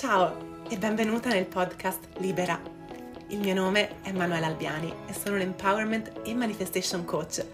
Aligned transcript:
Ciao 0.00 0.62
e 0.70 0.78
benvenuta 0.78 1.28
nel 1.28 1.44
podcast 1.44 2.00
Libera. 2.20 2.58
Il 3.28 3.38
mio 3.38 3.52
nome 3.52 4.00
è 4.00 4.12
Manuela 4.12 4.46
Albiani 4.46 4.90
e 5.06 5.12
sono 5.12 5.34
un 5.34 5.42
empowerment 5.42 6.22
e 6.24 6.32
manifestation 6.32 7.04
coach, 7.04 7.44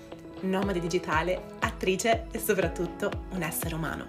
nomade 0.42 0.79
digitale, 0.79 1.56
attrice 1.59 2.27
e 2.30 2.38
soprattutto 2.38 3.11
un 3.30 3.43
essere 3.43 3.74
umano. 3.74 4.06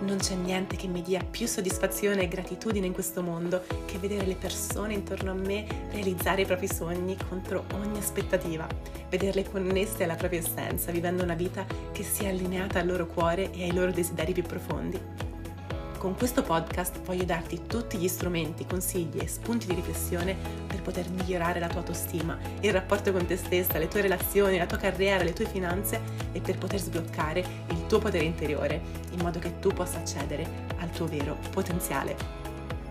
Non 0.00 0.16
c'è 0.16 0.34
niente 0.34 0.74
che 0.74 0.88
mi 0.88 1.00
dia 1.00 1.22
più 1.22 1.46
soddisfazione 1.46 2.22
e 2.22 2.28
gratitudine 2.28 2.86
in 2.86 2.92
questo 2.92 3.22
mondo 3.22 3.62
che 3.86 3.98
vedere 3.98 4.26
le 4.26 4.34
persone 4.34 4.94
intorno 4.94 5.30
a 5.30 5.34
me 5.34 5.64
realizzare 5.92 6.42
i 6.42 6.46
propri 6.46 6.66
sogni 6.66 7.16
contro 7.28 7.66
ogni 7.74 7.98
aspettativa, 7.98 8.66
vederle 9.08 9.48
connesse 9.48 10.02
alla 10.02 10.16
propria 10.16 10.40
essenza, 10.40 10.90
vivendo 10.90 11.22
una 11.22 11.34
vita 11.34 11.64
che 11.92 12.02
sia 12.02 12.30
allineata 12.30 12.80
al 12.80 12.88
loro 12.88 13.06
cuore 13.06 13.52
e 13.52 13.62
ai 13.62 13.72
loro 13.72 13.92
desideri 13.92 14.32
più 14.32 14.42
profondi 14.42 15.23
con 16.04 16.16
questo 16.16 16.42
podcast 16.42 17.00
voglio 17.00 17.24
darti 17.24 17.62
tutti 17.66 17.96
gli 17.96 18.08
strumenti, 18.08 18.66
consigli 18.66 19.20
e 19.20 19.26
spunti 19.26 19.68
di 19.68 19.74
riflessione 19.74 20.36
per 20.66 20.82
poter 20.82 21.08
migliorare 21.08 21.58
la 21.58 21.66
tua 21.66 21.78
autostima, 21.78 22.36
il 22.60 22.74
rapporto 22.74 23.10
con 23.10 23.24
te 23.24 23.36
stessa, 23.36 23.78
le 23.78 23.88
tue 23.88 24.02
relazioni, 24.02 24.58
la 24.58 24.66
tua 24.66 24.76
carriera, 24.76 25.24
le 25.24 25.32
tue 25.32 25.46
finanze 25.46 26.02
e 26.32 26.42
per 26.42 26.58
poter 26.58 26.78
sbloccare 26.78 27.42
il 27.70 27.86
tuo 27.86 28.00
potere 28.00 28.24
interiore 28.24 28.82
in 29.12 29.20
modo 29.20 29.38
che 29.38 29.58
tu 29.60 29.70
possa 29.70 29.96
accedere 29.96 30.46
al 30.76 30.90
tuo 30.90 31.06
vero 31.06 31.38
potenziale. 31.48 32.14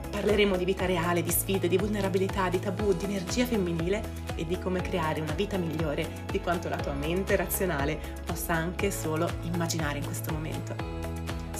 Parleremo 0.09 0.57
di 0.57 0.65
vita 0.65 0.87
reale, 0.87 1.21
di 1.21 1.29
sfide, 1.29 1.67
di 1.67 1.77
vulnerabilità, 1.77 2.49
di 2.49 2.57
tabù, 2.57 2.95
di 2.95 3.05
energia 3.05 3.45
femminile 3.45 4.01
e 4.33 4.47
di 4.47 4.57
come 4.57 4.81
creare 4.81 5.21
una 5.21 5.33
vita 5.33 5.55
migliore 5.57 6.25
di 6.31 6.41
quanto 6.41 6.67
la 6.67 6.77
tua 6.77 6.93
mente 6.93 7.35
razionale 7.35 7.95
possa 8.25 8.55
anche 8.55 8.89
solo 8.89 9.29
immaginare 9.43 9.99
in 9.99 10.05
questo 10.05 10.33
momento. 10.33 11.02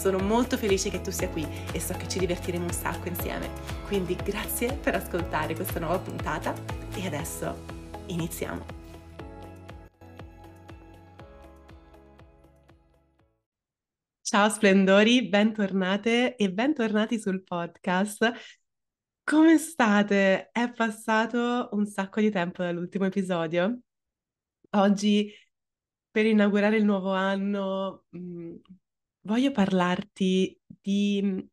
Sono 0.03 0.19
molto 0.19 0.57
felice 0.57 0.89
che 0.89 0.99
tu 0.99 1.11
sia 1.11 1.29
qui 1.29 1.47
e 1.71 1.79
so 1.79 1.93
che 1.93 2.09
ci 2.09 2.19
divertiremo 2.19 2.65
un 2.65 2.73
sacco 2.73 3.07
insieme. 3.07 3.49
Quindi 3.87 4.15
grazie 4.15 4.73
per 4.73 4.95
ascoltare 4.95 5.55
questa 5.55 5.79
nuova 5.79 5.97
puntata 5.97 6.53
e 6.93 7.05
adesso 7.05 7.55
iniziamo. 8.07 8.65
Ciao 14.21 14.49
splendori, 14.49 15.29
bentornate 15.29 16.35
e 16.35 16.51
bentornati 16.51 17.17
sul 17.17 17.41
podcast. 17.41 18.29
Come 19.23 19.57
state? 19.57 20.49
È 20.51 20.69
passato 20.73 21.69
un 21.71 21.85
sacco 21.85 22.19
di 22.19 22.29
tempo 22.29 22.61
dall'ultimo 22.61 23.05
episodio. 23.05 23.79
Oggi, 24.71 25.33
per 26.11 26.25
inaugurare 26.25 26.75
il 26.75 26.83
nuovo 26.83 27.13
anno, 27.13 28.03
mm, 28.17 28.55
voglio 29.23 29.51
parlarti 29.51 30.57
di, 30.81 31.19
mhmm, 31.21 31.47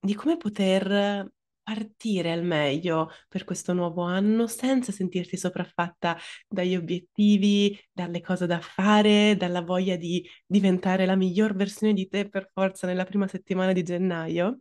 di 0.00 0.14
come 0.14 0.36
poter 0.36 1.30
partire 1.62 2.32
al 2.32 2.42
meglio 2.42 3.10
per 3.28 3.44
questo 3.44 3.72
nuovo 3.72 4.02
anno 4.02 4.46
senza 4.46 4.90
sentirti 4.92 5.36
sopraffatta 5.36 6.16
dagli 6.48 6.74
obiettivi, 6.74 7.78
dalle 7.92 8.20
cose 8.20 8.46
da 8.46 8.60
fare, 8.60 9.36
dalla 9.36 9.62
voglia 9.62 9.96
di 9.96 10.26
diventare 10.46 11.06
la 11.06 11.14
miglior 11.14 11.54
versione 11.54 11.92
di 11.92 12.08
te 12.08 12.28
per 12.28 12.50
forza 12.52 12.86
nella 12.86 13.04
prima 13.04 13.28
settimana 13.28 13.72
di 13.72 13.82
gennaio. 13.82 14.60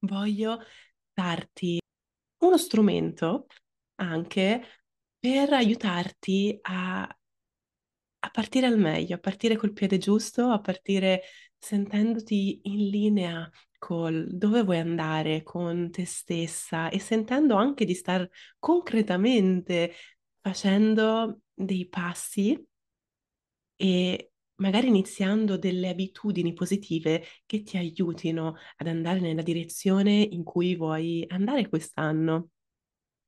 Voglio 0.00 0.60
darti 1.12 1.80
uno 2.44 2.58
strumento 2.58 3.46
anche 3.96 4.62
per 5.18 5.52
aiutarti 5.52 6.58
a 6.62 7.18
a 8.24 8.30
partire 8.30 8.66
al 8.66 8.78
meglio, 8.78 9.16
a 9.16 9.18
partire 9.18 9.56
col 9.56 9.72
piede 9.72 9.98
giusto, 9.98 10.48
a 10.48 10.60
partire 10.60 11.22
sentendoti 11.58 12.60
in 12.64 12.88
linea 12.88 13.50
col 13.78 14.26
dove 14.34 14.62
vuoi 14.62 14.78
andare, 14.78 15.42
con 15.42 15.90
te 15.90 16.06
stessa 16.06 16.88
e 16.88 16.98
sentendo 16.98 17.56
anche 17.56 17.84
di 17.84 17.94
star 17.94 18.26
concretamente 18.58 19.92
facendo 20.40 21.40
dei 21.52 21.86
passi 21.88 22.58
e 23.76 24.30
magari 24.56 24.86
iniziando 24.88 25.58
delle 25.58 25.88
abitudini 25.88 26.52
positive 26.54 27.24
che 27.44 27.62
ti 27.62 27.76
aiutino 27.76 28.56
ad 28.76 28.86
andare 28.86 29.20
nella 29.20 29.42
direzione 29.42 30.12
in 30.12 30.44
cui 30.44 30.76
vuoi 30.76 31.24
andare 31.28 31.68
quest'anno. 31.68 32.50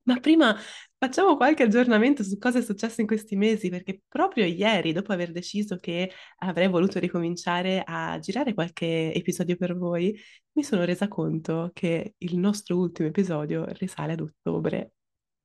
Ma 0.06 0.20
prima 0.20 0.56
facciamo 0.98 1.36
qualche 1.36 1.64
aggiornamento 1.64 2.22
su 2.22 2.38
cosa 2.38 2.58
è 2.58 2.62
successo 2.62 3.00
in 3.00 3.08
questi 3.08 3.34
mesi, 3.34 3.70
perché 3.70 4.02
proprio 4.06 4.44
ieri, 4.44 4.92
dopo 4.92 5.12
aver 5.12 5.32
deciso 5.32 5.78
che 5.78 6.12
avrei 6.38 6.68
voluto 6.68 7.00
ricominciare 7.00 7.82
a 7.84 8.16
girare 8.20 8.54
qualche 8.54 9.12
episodio 9.12 9.56
per 9.56 9.76
voi, 9.76 10.16
mi 10.52 10.62
sono 10.62 10.84
resa 10.84 11.08
conto 11.08 11.70
che 11.74 12.14
il 12.18 12.38
nostro 12.38 12.76
ultimo 12.76 13.08
episodio 13.08 13.64
risale 13.72 14.12
ad 14.12 14.20
ottobre. 14.20 14.92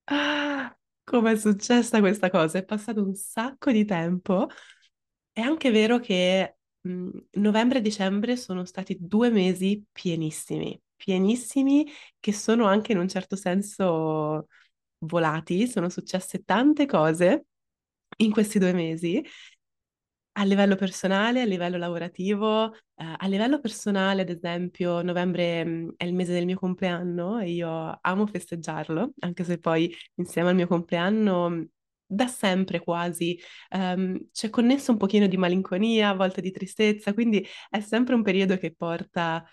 Ah, 0.05 0.75
come 1.03 1.31
è 1.33 1.37
successa 1.37 1.99
questa 1.99 2.29
cosa? 2.29 2.59
È 2.59 2.63
passato 2.65 3.03
un 3.03 3.15
sacco 3.15 3.71
di 3.71 3.85
tempo. 3.85 4.47
È 5.31 5.41
anche 5.41 5.71
vero 5.71 5.99
che 5.99 6.57
mh, 6.81 7.09
novembre 7.33 7.79
e 7.79 7.81
dicembre 7.81 8.35
sono 8.37 8.65
stati 8.65 8.97
due 8.99 9.29
mesi 9.31 9.83
pienissimi 9.91 10.79
pienissimi 11.03 11.87
che 12.19 12.33
sono 12.33 12.65
anche 12.65 12.91
in 12.91 12.99
un 12.99 13.07
certo 13.07 13.35
senso 13.35 14.47
volati, 14.99 15.67
sono 15.67 15.89
successe 15.89 16.43
tante 16.43 16.85
cose 16.85 17.45
in 18.17 18.31
questi 18.31 18.59
due 18.59 18.73
mesi 18.73 19.23
a 20.33 20.43
livello 20.43 20.75
personale, 20.75 21.41
a 21.41 21.45
livello 21.45 21.77
lavorativo, 21.77 22.73
eh, 22.73 23.15
a 23.17 23.27
livello 23.27 23.59
personale, 23.59 24.21
ad 24.21 24.29
esempio, 24.29 25.01
novembre 25.01 25.65
mh, 25.65 25.69
mm, 25.69 25.89
è 25.97 26.05
il 26.05 26.13
mese 26.13 26.31
del 26.33 26.45
mio 26.45 26.57
compleanno 26.57 27.39
e 27.39 27.49
io 27.51 27.97
amo 28.01 28.25
festeggiarlo, 28.27 29.13
anche 29.19 29.43
se 29.43 29.57
poi 29.57 29.93
insieme 30.15 30.49
al 30.49 30.55
mio 30.55 30.67
compleanno 30.67 31.49
mm, 31.49 31.63
da 32.05 32.27
sempre 32.27 32.81
quasi 32.81 33.39
um, 33.71 34.17
c'è 34.31 34.49
connesso 34.49 34.91
un 34.91 34.97
pochino 34.97 35.27
di 35.27 35.37
malinconia, 35.37 36.09
a 36.09 36.15
volte 36.15 36.41
di 36.41 36.51
tristezza, 36.51 37.13
quindi 37.13 37.45
è 37.69 37.79
sempre 37.79 38.15
un 38.15 38.21
periodo 38.23 38.57
che 38.57 38.73
porta 38.73 39.45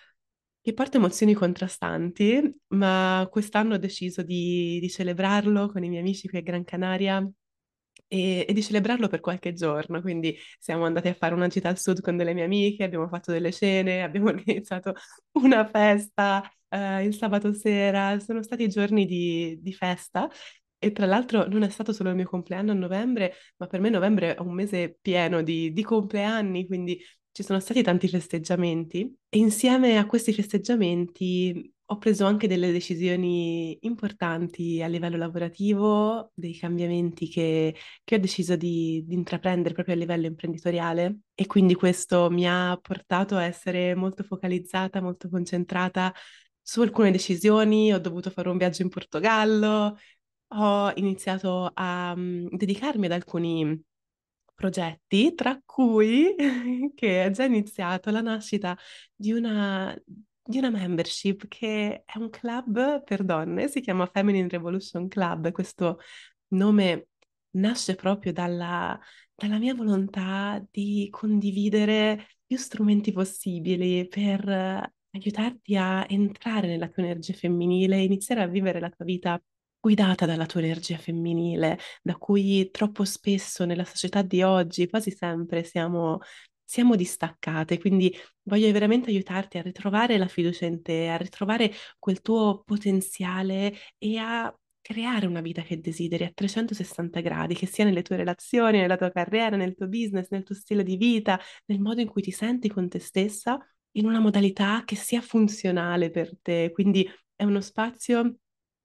che 0.60 0.74
porta 0.74 0.98
emozioni 0.98 1.34
contrastanti, 1.34 2.60
ma 2.68 3.26
quest'anno 3.30 3.74
ho 3.74 3.78
deciso 3.78 4.22
di, 4.22 4.78
di 4.80 4.90
celebrarlo 4.90 5.68
con 5.68 5.82
i 5.84 5.88
miei 5.88 6.02
amici 6.02 6.28
qui 6.28 6.38
a 6.38 6.42
Gran 6.42 6.64
Canaria 6.64 7.26
e, 8.06 8.44
e, 8.48 8.52
di 8.52 8.62
celebrarlo 8.62 9.08
per 9.08 9.20
qualche 9.20 9.52
giorno. 9.52 10.00
Quindi 10.00 10.36
siamo 10.58 10.84
andati 10.84 11.08
a 11.08 11.14
fare 11.14 11.34
una 11.34 11.48
gita 11.48 11.68
al 11.68 11.78
sud 11.78 12.00
con 12.00 12.16
delle 12.16 12.34
mie 12.34 12.44
amiche, 12.44 12.84
abbiamo 12.84 13.08
fatto 13.08 13.32
delle 13.32 13.52
cene, 13.52 14.02
abbiamo 14.02 14.28
organizzato 14.28 14.94
una 15.32 15.66
festa 15.66 16.42
eh, 16.68 17.04
il 17.04 17.14
sabato 17.14 17.52
sera, 17.52 18.18
sono 18.20 18.42
stati 18.42 18.68
giorni 18.68 19.06
di, 19.06 19.58
di 19.60 19.72
festa. 19.72 20.28
E 20.80 20.92
tra 20.92 21.06
l'altro 21.06 21.48
non 21.48 21.62
è 21.62 21.68
stato 21.70 21.92
solo 21.92 22.10
il 22.10 22.14
mio 22.14 22.26
compleanno 22.28 22.70
a 22.70 22.74
novembre, 22.74 23.34
ma 23.56 23.66
per 23.66 23.80
me 23.80 23.90
novembre 23.90 24.36
è 24.36 24.40
un 24.40 24.54
mese 24.54 24.96
pieno 25.00 25.42
di, 25.42 25.72
di 25.72 25.82
compleanni, 25.82 26.66
quindi 26.68 27.02
ci 27.38 27.44
sono 27.44 27.60
stati 27.60 27.84
tanti 27.84 28.08
festeggiamenti 28.08 29.16
e 29.28 29.38
insieme 29.38 29.96
a 29.96 30.06
questi 30.06 30.32
festeggiamenti 30.32 31.72
ho 31.90 31.96
preso 31.96 32.24
anche 32.24 32.48
delle 32.48 32.72
decisioni 32.72 33.78
importanti 33.82 34.82
a 34.82 34.88
livello 34.88 35.16
lavorativo, 35.16 36.32
dei 36.34 36.56
cambiamenti 36.56 37.28
che, 37.28 37.76
che 38.02 38.14
ho 38.16 38.18
deciso 38.18 38.56
di, 38.56 39.04
di, 39.06 39.14
intraprendere 39.14 39.72
proprio 39.72 39.94
a 39.94 39.98
livello 39.98 40.26
imprenditoriale 40.26 41.18
e 41.32 41.46
quindi 41.46 41.76
questo 41.76 42.28
mi 42.28 42.44
ha 42.48 42.76
portato 42.82 43.36
a 43.36 43.44
essere 43.44 43.94
molto 43.94 44.24
focalizzata, 44.24 45.00
molto 45.00 45.28
concentrata 45.28 46.12
su 46.60 46.80
alcune 46.80 47.12
decisioni, 47.12 47.92
ho 47.92 48.00
dovuto 48.00 48.30
fare 48.30 48.48
un 48.48 48.56
viaggio 48.56 48.82
in 48.82 48.88
Portogallo, 48.88 49.96
ho 50.48 50.92
iniziato 50.96 51.70
a 51.72 52.14
um, 52.16 52.48
dedicarmi 52.50 53.06
ad 53.06 53.12
alcuni 53.12 53.80
progetti, 54.58 55.34
tra 55.34 55.60
cui 55.64 56.34
che 56.96 57.24
è 57.24 57.30
già 57.30 57.44
iniziato 57.44 58.10
la 58.10 58.20
nascita 58.20 58.76
di 59.14 59.30
una, 59.32 59.96
di 60.42 60.58
una 60.58 60.70
membership 60.70 61.46
che 61.46 62.02
è 62.04 62.18
un 62.18 62.28
club 62.28 63.04
per 63.04 63.22
donne, 63.22 63.68
si 63.68 63.80
chiama 63.80 64.06
Feminine 64.06 64.48
Revolution 64.48 65.06
Club. 65.06 65.52
Questo 65.52 66.00
nome 66.48 67.10
nasce 67.50 67.94
proprio 67.94 68.32
dalla, 68.32 68.98
dalla 69.32 69.58
mia 69.58 69.74
volontà 69.74 70.60
di 70.72 71.06
condividere 71.10 72.26
più 72.44 72.56
strumenti 72.56 73.12
possibili 73.12 74.08
per 74.08 74.92
aiutarti 75.10 75.76
a 75.76 76.04
entrare 76.08 76.66
nella 76.66 76.88
tua 76.88 77.04
energia 77.04 77.32
femminile 77.32 78.02
iniziare 78.02 78.42
a 78.42 78.46
vivere 78.46 78.80
la 78.80 78.90
tua 78.90 79.04
vita 79.04 79.40
guidata 79.88 80.26
dalla 80.26 80.44
tua 80.44 80.60
energia 80.60 80.98
femminile, 80.98 81.78
da 82.02 82.16
cui 82.16 82.70
troppo 82.70 83.04
spesso 83.06 83.64
nella 83.64 83.86
società 83.86 84.20
di 84.20 84.42
oggi, 84.42 84.86
quasi 84.86 85.10
sempre, 85.10 85.64
siamo, 85.64 86.18
siamo 86.62 86.94
distaccate. 86.94 87.78
Quindi 87.78 88.14
voglio 88.42 88.70
veramente 88.70 89.08
aiutarti 89.08 89.56
a 89.56 89.62
ritrovare 89.62 90.18
la 90.18 90.28
fiducia 90.28 90.66
in 90.66 90.82
te, 90.82 91.08
a 91.08 91.16
ritrovare 91.16 91.72
quel 91.98 92.20
tuo 92.20 92.62
potenziale 92.66 93.74
e 93.96 94.18
a 94.18 94.54
creare 94.82 95.26
una 95.26 95.40
vita 95.40 95.62
che 95.62 95.80
desideri 95.80 96.24
a 96.24 96.32
360 96.34 97.20
gradi, 97.20 97.54
che 97.54 97.66
sia 97.66 97.84
nelle 97.84 98.02
tue 98.02 98.16
relazioni, 98.16 98.78
nella 98.78 98.96
tua 98.98 99.10
carriera, 99.10 99.56
nel 99.56 99.74
tuo 99.74 99.88
business, 99.88 100.28
nel 100.30 100.42
tuo 100.42 100.54
stile 100.54 100.82
di 100.82 100.96
vita, 100.98 101.40
nel 101.66 101.80
modo 101.80 102.02
in 102.02 102.08
cui 102.08 102.20
ti 102.20 102.30
senti 102.30 102.68
con 102.68 102.90
te 102.90 102.98
stessa 102.98 103.58
in 103.92 104.04
una 104.04 104.20
modalità 104.20 104.82
che 104.84 104.96
sia 104.96 105.22
funzionale 105.22 106.10
per 106.10 106.36
te. 106.42 106.72
Quindi 106.74 107.08
è 107.34 107.44
uno 107.44 107.62
spazio 107.62 108.36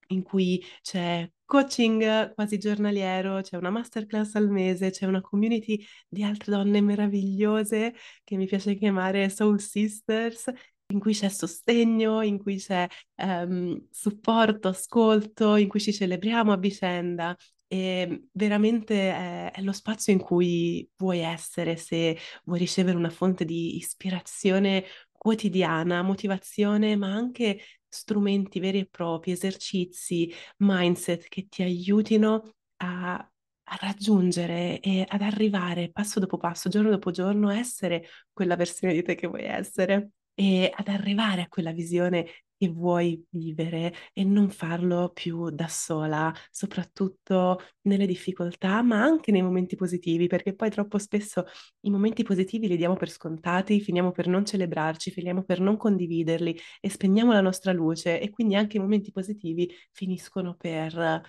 in 0.07 0.23
cui 0.23 0.63
c'è 0.81 1.29
coaching 1.45 2.33
quasi 2.33 2.57
giornaliero, 2.57 3.41
c'è 3.41 3.57
una 3.57 3.69
masterclass 3.69 4.35
al 4.35 4.49
mese, 4.49 4.89
c'è 4.89 5.05
una 5.05 5.21
community 5.21 5.83
di 6.07 6.23
altre 6.23 6.51
donne 6.51 6.81
meravigliose 6.81 7.93
che 8.23 8.35
mi 8.37 8.47
piace 8.47 8.75
chiamare 8.75 9.29
Soul 9.29 9.59
Sisters, 9.59 10.51
in 10.87 10.99
cui 10.99 11.13
c'è 11.13 11.29
sostegno, 11.29 12.21
in 12.21 12.37
cui 12.39 12.57
c'è 12.57 12.87
um, 13.17 13.87
supporto, 13.89 14.69
ascolto, 14.69 15.55
in 15.55 15.67
cui 15.67 15.79
ci 15.79 15.93
celebriamo 15.93 16.51
a 16.51 16.57
vicenda. 16.57 17.35
E 17.67 18.27
veramente 18.31 19.11
è, 19.11 19.51
è, 19.51 19.61
lo 19.61 19.71
spazio 19.71 20.13
in 20.13 20.19
cui 20.19 20.87
vuoi 20.97 21.19
essere 21.19 21.75
se 21.75 22.17
vuoi 22.45 22.59
ricevere 22.59 22.97
una 22.97 23.09
fonte 23.09 23.45
di 23.45 23.77
ispirazione 23.77 24.85
quotidiana, 25.11 26.03
motivazione, 26.03 26.95
ma 26.95 27.13
anche 27.13 27.59
strumenti 27.93 28.59
veri 28.59 28.79
e 28.79 28.87
propri, 28.89 29.31
esercizi, 29.31 30.31
mindset 30.57 31.27
che 31.27 31.47
ti 31.47 31.63
aiutino 31.63 32.53
a, 32.77 33.13
a 33.15 33.77
raggiungere 33.79 34.79
e 34.79 35.05
ad 35.07 35.21
arrivare 35.21 35.91
passo 35.91 36.19
dopo 36.19 36.37
passo, 36.37 36.69
giorno 36.69 36.89
dopo 36.89 37.11
giorno, 37.11 37.49
a 37.49 37.57
essere 37.57 38.05
quella 38.31 38.55
versione 38.55 38.93
di 38.93 39.03
te 39.03 39.15
che 39.15 39.27
vuoi 39.27 39.43
essere 39.43 40.11
e 40.33 40.71
ad 40.73 40.87
arrivare 40.87 41.43
a 41.43 41.47
quella 41.47 41.71
visione 41.71 42.25
che 42.65 42.69
vuoi 42.71 43.23
vivere 43.29 43.93
e 44.13 44.23
non 44.23 44.49
farlo 44.49 45.09
più 45.13 45.49
da 45.49 45.67
sola, 45.67 46.33
soprattutto 46.51 47.59
nelle 47.83 48.05
difficoltà, 48.05 48.81
ma 48.81 49.01
anche 49.03 49.31
nei 49.31 49.41
momenti 49.41 49.75
positivi, 49.75 50.27
perché 50.27 50.53
poi 50.55 50.69
troppo 50.69 50.97
spesso 50.97 51.45
i 51.81 51.89
momenti 51.89 52.23
positivi 52.23 52.67
li 52.67 52.77
diamo 52.77 52.95
per 52.95 53.09
scontati, 53.09 53.81
finiamo 53.81 54.11
per 54.11 54.27
non 54.27 54.45
celebrarci, 54.45 55.11
finiamo 55.11 55.43
per 55.43 55.59
non 55.59 55.77
condividerli 55.77 56.57
e 56.79 56.89
spegniamo 56.89 57.31
la 57.31 57.41
nostra 57.41 57.71
luce 57.73 58.19
e 58.21 58.29
quindi 58.29 58.55
anche 58.55 58.77
i 58.77 58.79
momenti 58.79 59.11
positivi 59.11 59.69
finiscono 59.91 60.55
per 60.55 61.21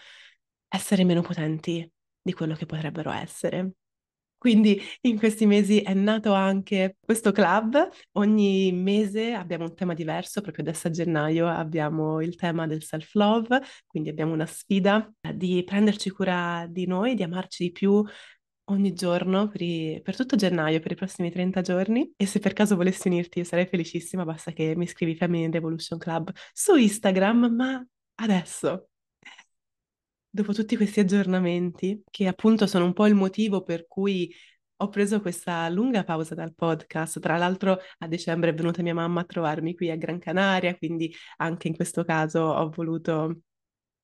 essere 0.68 1.04
meno 1.04 1.22
potenti 1.22 1.90
di 2.22 2.32
quello 2.32 2.54
che 2.54 2.66
potrebbero 2.66 3.10
essere. 3.12 3.72
Quindi 4.44 4.78
in 5.00 5.16
questi 5.16 5.46
mesi 5.46 5.80
è 5.80 5.94
nato 5.94 6.34
anche 6.34 6.98
questo 7.00 7.32
club. 7.32 7.88
Ogni 8.18 8.72
mese 8.72 9.32
abbiamo 9.32 9.64
un 9.64 9.74
tema 9.74 9.94
diverso, 9.94 10.42
proprio 10.42 10.64
adesso 10.64 10.88
a 10.88 10.90
gennaio 10.90 11.48
abbiamo 11.48 12.20
il 12.20 12.36
tema 12.36 12.66
del 12.66 12.82
self-love, 12.82 13.62
quindi 13.86 14.10
abbiamo 14.10 14.34
una 14.34 14.44
sfida 14.44 15.10
di 15.34 15.64
prenderci 15.64 16.10
cura 16.10 16.66
di 16.68 16.86
noi, 16.86 17.14
di 17.14 17.22
amarci 17.22 17.64
di 17.64 17.72
più 17.72 18.04
ogni 18.64 18.92
giorno 18.92 19.48
per, 19.48 19.62
i, 19.62 19.98
per 20.02 20.14
tutto 20.14 20.36
gennaio, 20.36 20.80
per 20.80 20.92
i 20.92 20.94
prossimi 20.94 21.30
30 21.30 21.62
giorni. 21.62 22.12
E 22.14 22.26
se 22.26 22.38
per 22.38 22.52
caso 22.52 22.76
volessi 22.76 23.08
unirti, 23.08 23.38
io 23.38 23.44
sarei 23.46 23.64
felicissima, 23.64 24.26
basta 24.26 24.52
che 24.52 24.76
mi 24.76 24.86
scrivi 24.86 25.16
Feminine 25.16 25.52
Revolution 25.52 25.98
Club 25.98 26.30
su 26.52 26.74
Instagram, 26.74 27.46
ma 27.46 27.82
adesso 28.16 28.88
dopo 30.34 30.52
tutti 30.52 30.76
questi 30.76 30.98
aggiornamenti, 30.98 32.02
che 32.10 32.26
appunto 32.26 32.66
sono 32.66 32.84
un 32.84 32.92
po' 32.92 33.06
il 33.06 33.14
motivo 33.14 33.62
per 33.62 33.86
cui 33.86 34.34
ho 34.78 34.88
preso 34.88 35.20
questa 35.20 35.68
lunga 35.68 36.02
pausa 36.02 36.34
dal 36.34 36.52
podcast. 36.54 37.20
Tra 37.20 37.36
l'altro 37.36 37.78
a 37.98 38.08
dicembre 38.08 38.50
è 38.50 38.54
venuta 38.54 38.82
mia 38.82 38.94
mamma 38.94 39.20
a 39.20 39.24
trovarmi 39.24 39.76
qui 39.76 39.90
a 39.92 39.96
Gran 39.96 40.18
Canaria, 40.18 40.76
quindi 40.76 41.14
anche 41.36 41.68
in 41.68 41.76
questo 41.76 42.02
caso 42.04 42.40
ho 42.40 42.68
voluto 42.70 43.42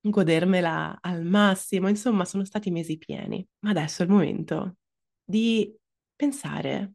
godermela 0.01 0.99
al 1.01 1.25
massimo. 1.25 1.89
Insomma, 1.89 2.25
sono 2.25 2.45
stati 2.45 2.71
mesi 2.71 2.97
pieni. 2.97 3.45
Ma 3.61 3.71
adesso 3.71 4.03
è 4.03 4.05
il 4.07 4.13
momento 4.13 4.77
di 5.25 5.77
pensare 6.15 6.93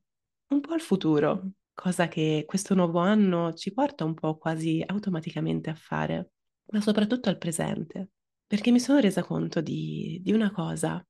un 0.47 0.61
po' 0.61 0.71
al 0.73 0.81
futuro, 0.81 1.51
cosa 1.73 2.07
che 2.07 2.45
questo 2.47 2.73
nuovo 2.73 2.99
anno 2.99 3.53
ci 3.53 3.73
porta 3.73 4.05
un 4.05 4.13
po' 4.13 4.37
quasi 4.37 4.81
automaticamente 4.85 5.69
a 5.69 5.75
fare, 5.75 6.31
ma 6.71 6.79
soprattutto 6.79 7.27
al 7.27 7.37
presente 7.37 8.11
perché 8.47 8.71
mi 8.71 8.79
sono 8.79 8.99
resa 8.99 9.23
conto 9.23 9.61
di, 9.61 10.19
di 10.21 10.31
una 10.31 10.51
cosa 10.51 11.03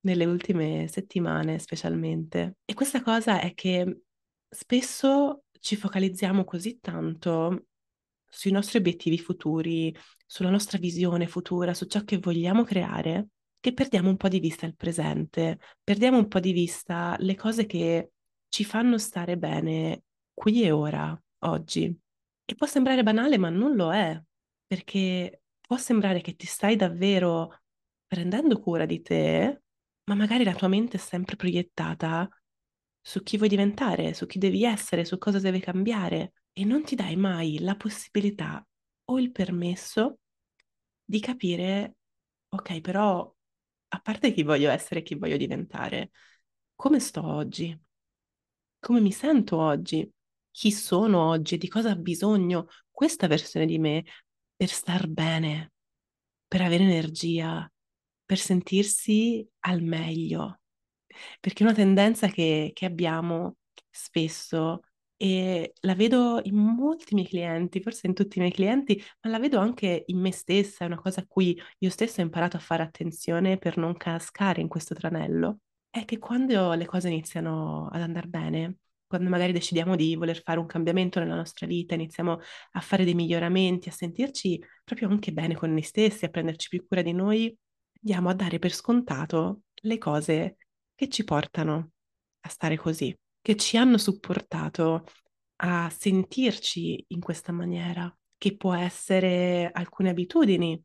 nelle 0.00 0.24
ultime 0.24 0.88
settimane 0.88 1.58
specialmente. 1.58 2.58
E 2.64 2.74
questa 2.74 3.02
cosa 3.02 3.40
è 3.40 3.54
che 3.54 4.02
spesso 4.48 5.44
ci 5.60 5.76
focalizziamo 5.76 6.44
così 6.44 6.78
tanto 6.80 7.66
sui 8.28 8.50
nostri 8.50 8.78
obiettivi 8.78 9.18
futuri, 9.18 9.94
sulla 10.26 10.50
nostra 10.50 10.78
visione 10.78 11.26
futura, 11.26 11.74
su 11.74 11.86
ciò 11.86 12.02
che 12.04 12.18
vogliamo 12.18 12.62
creare, 12.64 13.28
che 13.60 13.72
perdiamo 13.72 14.08
un 14.08 14.16
po' 14.16 14.28
di 14.28 14.40
vista 14.40 14.66
il 14.66 14.76
presente, 14.76 15.58
perdiamo 15.82 16.18
un 16.18 16.28
po' 16.28 16.40
di 16.40 16.52
vista 16.52 17.16
le 17.18 17.34
cose 17.34 17.66
che 17.66 18.12
ci 18.48 18.64
fanno 18.64 18.98
stare 18.98 19.36
bene 19.36 20.04
qui 20.32 20.62
e 20.62 20.70
ora, 20.70 21.20
oggi. 21.40 21.94
E 22.44 22.54
può 22.54 22.66
sembrare 22.66 23.02
banale, 23.02 23.36
ma 23.38 23.50
non 23.50 23.74
lo 23.74 23.92
è, 23.92 24.20
perché 24.66 25.42
può 25.68 25.76
sembrare 25.76 26.22
che 26.22 26.34
ti 26.34 26.46
stai 26.46 26.76
davvero 26.76 27.60
prendendo 28.06 28.58
cura 28.58 28.86
di 28.86 29.02
te, 29.02 29.64
ma 30.04 30.14
magari 30.14 30.42
la 30.42 30.54
tua 30.54 30.68
mente 30.68 30.96
è 30.96 31.00
sempre 31.00 31.36
proiettata 31.36 32.26
su 33.02 33.22
chi 33.22 33.36
vuoi 33.36 33.50
diventare, 33.50 34.14
su 34.14 34.24
chi 34.24 34.38
devi 34.38 34.64
essere, 34.64 35.04
su 35.04 35.18
cosa 35.18 35.38
deve 35.38 35.60
cambiare 35.60 36.32
e 36.54 36.64
non 36.64 36.84
ti 36.84 36.94
dai 36.94 37.16
mai 37.16 37.58
la 37.60 37.76
possibilità 37.76 38.66
o 39.10 39.18
il 39.20 39.30
permesso 39.30 40.20
di 41.04 41.20
capire, 41.20 41.96
ok, 42.48 42.80
però 42.80 43.30
a 43.88 44.00
parte 44.00 44.32
chi 44.32 44.44
voglio 44.44 44.70
essere 44.70 45.00
e 45.00 45.02
chi 45.02 45.16
voglio 45.16 45.36
diventare, 45.36 46.12
come 46.76 46.98
sto 46.98 47.22
oggi? 47.22 47.78
Come 48.80 49.00
mi 49.00 49.12
sento 49.12 49.58
oggi? 49.58 50.10
Chi 50.50 50.72
sono 50.72 51.28
oggi? 51.28 51.58
Di 51.58 51.68
cosa 51.68 51.90
ha 51.90 51.96
bisogno 51.96 52.68
questa 52.90 53.26
versione 53.26 53.66
di 53.66 53.78
me 53.78 54.04
per 54.58 54.68
star 54.70 55.06
bene, 55.06 55.72
per 56.48 56.62
avere 56.62 56.82
energia, 56.82 57.70
per 58.26 58.38
sentirsi 58.38 59.48
al 59.60 59.82
meglio. 59.82 60.62
Perché 61.40 61.62
è 61.62 61.66
una 61.66 61.76
tendenza 61.76 62.26
che, 62.26 62.72
che 62.74 62.84
abbiamo 62.84 63.58
spesso 63.88 64.80
e 65.16 65.74
la 65.82 65.94
vedo 65.94 66.40
in 66.42 66.56
molti 66.56 67.14
miei 67.14 67.28
clienti, 67.28 67.80
forse 67.80 68.08
in 68.08 68.14
tutti 68.14 68.38
i 68.38 68.40
miei 68.40 68.52
clienti, 68.52 69.00
ma 69.22 69.30
la 69.30 69.38
vedo 69.38 69.60
anche 69.60 70.04
in 70.06 70.18
me 70.18 70.32
stessa, 70.32 70.84
è 70.84 70.86
una 70.88 71.00
cosa 71.00 71.20
a 71.20 71.26
cui 71.26 71.56
io 71.78 71.90
stessa 71.90 72.20
ho 72.20 72.24
imparato 72.24 72.56
a 72.56 72.60
fare 72.60 72.82
attenzione 72.82 73.58
per 73.58 73.76
non 73.76 73.96
cascare 73.96 74.60
in 74.60 74.68
questo 74.68 74.94
tranello, 74.94 75.60
è 75.90 76.04
che 76.04 76.18
quando 76.18 76.72
le 76.74 76.86
cose 76.86 77.08
iniziano 77.08 77.88
ad 77.88 78.02
andare 78.02 78.26
bene, 78.26 78.76
quando 79.08 79.30
magari 79.30 79.52
decidiamo 79.52 79.96
di 79.96 80.14
voler 80.14 80.42
fare 80.42 80.60
un 80.60 80.66
cambiamento 80.66 81.18
nella 81.18 81.34
nostra 81.34 81.66
vita, 81.66 81.94
iniziamo 81.94 82.38
a 82.72 82.80
fare 82.80 83.04
dei 83.04 83.14
miglioramenti, 83.14 83.88
a 83.88 83.92
sentirci 83.92 84.62
proprio 84.84 85.08
anche 85.08 85.32
bene 85.32 85.54
con 85.54 85.70
noi 85.70 85.82
stessi, 85.82 86.26
a 86.26 86.28
prenderci 86.28 86.68
più 86.68 86.86
cura 86.86 87.02
di 87.02 87.12
noi, 87.12 87.56
andiamo 88.02 88.28
a 88.28 88.34
dare 88.34 88.58
per 88.58 88.72
scontato 88.72 89.62
le 89.82 89.98
cose 89.98 90.58
che 90.94 91.08
ci 91.08 91.24
portano 91.24 91.92
a 92.40 92.48
stare 92.48 92.76
così, 92.76 93.16
che 93.40 93.56
ci 93.56 93.76
hanno 93.76 93.98
supportato 93.98 95.04
a 95.62 95.90
sentirci 95.90 97.06
in 97.08 97.20
questa 97.20 97.50
maniera, 97.50 98.14
che 98.36 98.56
può 98.56 98.74
essere 98.74 99.70
alcune 99.72 100.10
abitudini, 100.10 100.80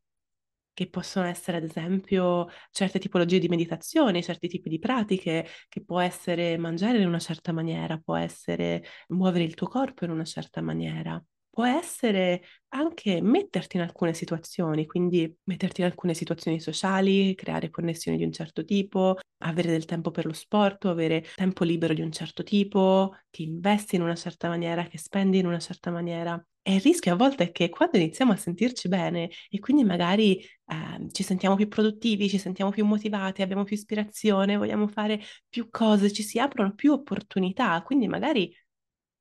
che 0.73 0.89
possono 0.89 1.27
essere 1.27 1.57
ad 1.57 1.63
esempio 1.63 2.47
certe 2.71 2.99
tipologie 2.99 3.39
di 3.39 3.47
meditazione, 3.47 4.21
certi 4.23 4.47
tipi 4.47 4.69
di 4.69 4.79
pratiche, 4.79 5.45
che 5.69 5.83
può 5.83 5.99
essere 5.99 6.57
mangiare 6.57 6.99
in 6.99 7.07
una 7.07 7.19
certa 7.19 7.51
maniera, 7.53 7.97
può 7.97 8.15
essere 8.15 8.83
muovere 9.09 9.43
il 9.43 9.53
tuo 9.55 9.67
corpo 9.67 10.05
in 10.05 10.11
una 10.11 10.25
certa 10.25 10.61
maniera. 10.61 11.23
Può 11.49 11.65
essere 11.65 12.41
anche 12.69 13.21
metterti 13.21 13.77
in 13.77 13.83
alcune 13.83 14.15
situazioni, 14.15 14.87
quindi 14.87 15.31
metterti 15.43 15.81
in 15.81 15.87
alcune 15.87 16.15
situazioni 16.15 16.59
sociali, 16.59 17.35
creare 17.35 17.69
connessioni 17.69 18.17
di 18.17 18.23
un 18.23 18.31
certo 18.31 18.65
tipo, 18.65 19.17
avere 19.43 19.69
del 19.69 19.85
tempo 19.85 20.09
per 20.09 20.25
lo 20.25 20.33
sport, 20.33 20.85
avere 20.85 21.23
tempo 21.35 21.63
libero 21.63 21.93
di 21.93 22.01
un 22.01 22.11
certo 22.11 22.41
tipo, 22.41 23.15
che 23.29 23.43
investi 23.43 23.95
in 23.95 24.01
una 24.01 24.15
certa 24.15 24.47
maniera, 24.47 24.85
che 24.87 24.97
spendi 24.97 25.37
in 25.37 25.45
una 25.45 25.59
certa 25.59 25.91
maniera. 25.91 26.43
E 26.65 26.75
il 26.75 26.81
rischio 26.81 27.11
a 27.11 27.15
volte 27.17 27.45
è 27.45 27.51
che 27.51 27.67
quando 27.67 27.97
iniziamo 27.97 28.31
a 28.31 28.37
sentirci 28.37 28.87
bene 28.87 29.29
e 29.49 29.59
quindi 29.59 29.83
magari 29.83 30.37
eh, 30.39 31.07
ci 31.11 31.21
sentiamo 31.21 31.55
più 31.55 31.67
produttivi, 31.67 32.29
ci 32.29 32.37
sentiamo 32.37 32.71
più 32.71 32.85
motivati, 32.85 33.41
abbiamo 33.41 33.65
più 33.65 33.75
ispirazione, 33.75 34.55
vogliamo 34.55 34.87
fare 34.87 35.19
più 35.49 35.69
cose, 35.69 36.13
ci 36.13 36.23
si 36.23 36.39
aprono 36.39 36.73
più 36.73 36.93
opportunità, 36.93 37.81
quindi 37.83 38.07
magari 38.07 38.55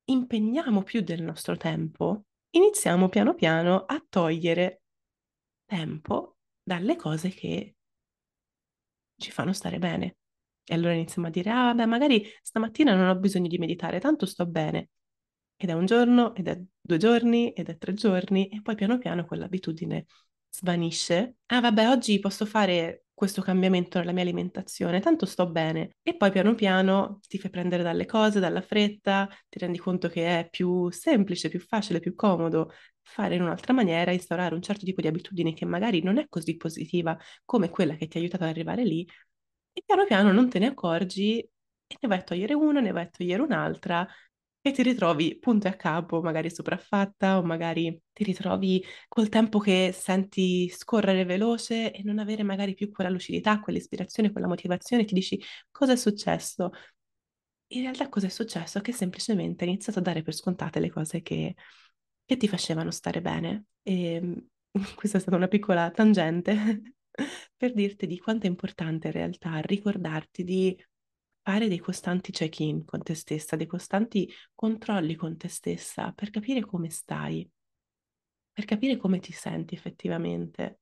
impegniamo 0.04 0.84
più 0.84 1.00
del 1.00 1.22
nostro 1.22 1.56
tempo, 1.56 2.26
iniziamo 2.50 3.08
piano 3.08 3.34
piano 3.34 3.86
a 3.86 4.04
togliere 4.08 4.82
tempo 5.66 6.36
dalle 6.62 6.94
cose 6.94 7.30
che 7.30 7.74
ci 9.16 9.30
fanno 9.32 9.52
stare 9.52 9.78
bene. 9.78 10.16
E 10.64 10.74
allora 10.74 10.92
iniziamo 10.94 11.26
a 11.26 11.30
dire, 11.30 11.50
ah, 11.50 11.74
beh, 11.74 11.86
magari 11.86 12.24
stamattina 12.40 12.94
non 12.94 13.08
ho 13.08 13.16
bisogno 13.16 13.48
di 13.48 13.58
meditare, 13.58 13.98
tanto 13.98 14.26
sto 14.26 14.46
bene 14.46 14.90
ed 15.62 15.70
è 15.70 15.74
un 15.74 15.86
giorno, 15.86 16.34
ed 16.34 16.48
è 16.48 16.60
due 16.80 16.96
giorni, 16.96 17.52
ed 17.52 17.68
è 17.68 17.78
tre 17.78 17.94
giorni, 17.94 18.48
e 18.48 18.60
poi 18.62 18.74
piano 18.74 18.98
piano 18.98 19.24
quell'abitudine 19.24 20.06
svanisce. 20.50 21.36
Ah, 21.46 21.60
vabbè, 21.60 21.88
oggi 21.88 22.18
posso 22.18 22.46
fare 22.46 23.04
questo 23.14 23.42
cambiamento 23.42 24.00
nella 24.00 24.10
mia 24.10 24.22
alimentazione, 24.22 24.98
tanto 24.98 25.24
sto 25.24 25.48
bene. 25.48 25.90
E 26.02 26.16
poi 26.16 26.32
piano 26.32 26.56
piano 26.56 27.20
ti 27.28 27.38
fai 27.38 27.50
prendere 27.50 27.84
dalle 27.84 28.06
cose, 28.06 28.40
dalla 28.40 28.60
fretta, 28.60 29.28
ti 29.48 29.60
rendi 29.60 29.78
conto 29.78 30.08
che 30.08 30.40
è 30.40 30.48
più 30.50 30.90
semplice, 30.90 31.48
più 31.48 31.60
facile, 31.60 32.00
più 32.00 32.16
comodo 32.16 32.72
fare 33.00 33.36
in 33.36 33.42
un'altra 33.42 33.72
maniera, 33.72 34.10
instaurare 34.10 34.56
un 34.56 34.62
certo 34.62 34.84
tipo 34.84 35.00
di 35.00 35.06
abitudine 35.06 35.52
che 35.54 35.64
magari 35.64 36.02
non 36.02 36.18
è 36.18 36.26
così 36.28 36.56
positiva 36.56 37.16
come 37.44 37.70
quella 37.70 37.94
che 37.94 38.08
ti 38.08 38.16
ha 38.16 38.20
aiutato 38.20 38.42
ad 38.42 38.50
arrivare 38.50 38.84
lì, 38.84 39.06
e 39.72 39.82
piano 39.86 40.04
piano 40.04 40.32
non 40.32 40.48
te 40.50 40.58
ne 40.58 40.66
accorgi 40.66 41.38
e 41.38 41.96
ne 42.00 42.08
vai 42.08 42.18
a 42.18 42.22
togliere 42.22 42.54
una, 42.54 42.80
ne 42.80 42.92
vai 42.92 43.04
a 43.04 43.08
togliere 43.08 43.42
un'altra 43.42 44.06
e 44.64 44.70
ti 44.70 44.82
ritrovi 44.82 45.38
punto 45.40 45.66
e 45.66 45.70
a 45.70 45.74
capo, 45.74 46.22
magari 46.22 46.48
sopraffatta 46.48 47.38
o 47.38 47.42
magari 47.42 48.00
ti 48.12 48.22
ritrovi 48.22 48.82
col 49.08 49.28
tempo 49.28 49.58
che 49.58 49.90
senti 49.92 50.68
scorrere 50.68 51.24
veloce 51.24 51.92
e 51.92 52.02
non 52.04 52.20
avere 52.20 52.44
magari 52.44 52.74
più 52.74 52.90
quella 52.92 53.10
lucidità, 53.10 53.58
quell'ispirazione, 53.60 54.30
quella 54.30 54.46
motivazione, 54.46 55.04
ti 55.04 55.14
dici 55.14 55.40
cosa 55.70 55.92
è 55.92 55.96
successo? 55.96 56.70
In 57.74 57.82
realtà 57.82 58.08
cosa 58.08 58.26
è 58.26 58.30
successo? 58.30 58.80
Che 58.80 58.92
semplicemente 58.92 59.64
hai 59.64 59.70
iniziato 59.70 59.98
a 59.98 60.02
dare 60.02 60.22
per 60.22 60.34
scontate 60.34 60.78
le 60.78 60.90
cose 60.90 61.22
che, 61.22 61.56
che 62.24 62.36
ti 62.36 62.46
facevano 62.46 62.90
stare 62.90 63.20
bene. 63.20 63.64
E 63.82 64.46
questa 64.94 65.18
è 65.18 65.20
stata 65.20 65.36
una 65.36 65.48
piccola 65.48 65.90
tangente 65.90 66.94
per 67.56 67.72
dirti 67.72 68.06
di 68.06 68.18
quanto 68.18 68.46
è 68.46 68.50
importante 68.50 69.08
in 69.08 69.12
realtà 69.14 69.58
ricordarti 69.58 70.44
di 70.44 70.76
fare 71.42 71.68
dei 71.68 71.78
costanti 71.78 72.30
check-in 72.30 72.84
con 72.84 73.02
te 73.02 73.14
stessa, 73.14 73.56
dei 73.56 73.66
costanti 73.66 74.32
controlli 74.54 75.16
con 75.16 75.36
te 75.36 75.48
stessa 75.48 76.12
per 76.12 76.30
capire 76.30 76.60
come 76.60 76.88
stai, 76.88 77.48
per 78.52 78.64
capire 78.64 78.96
come 78.96 79.18
ti 79.18 79.32
senti 79.32 79.74
effettivamente, 79.74 80.80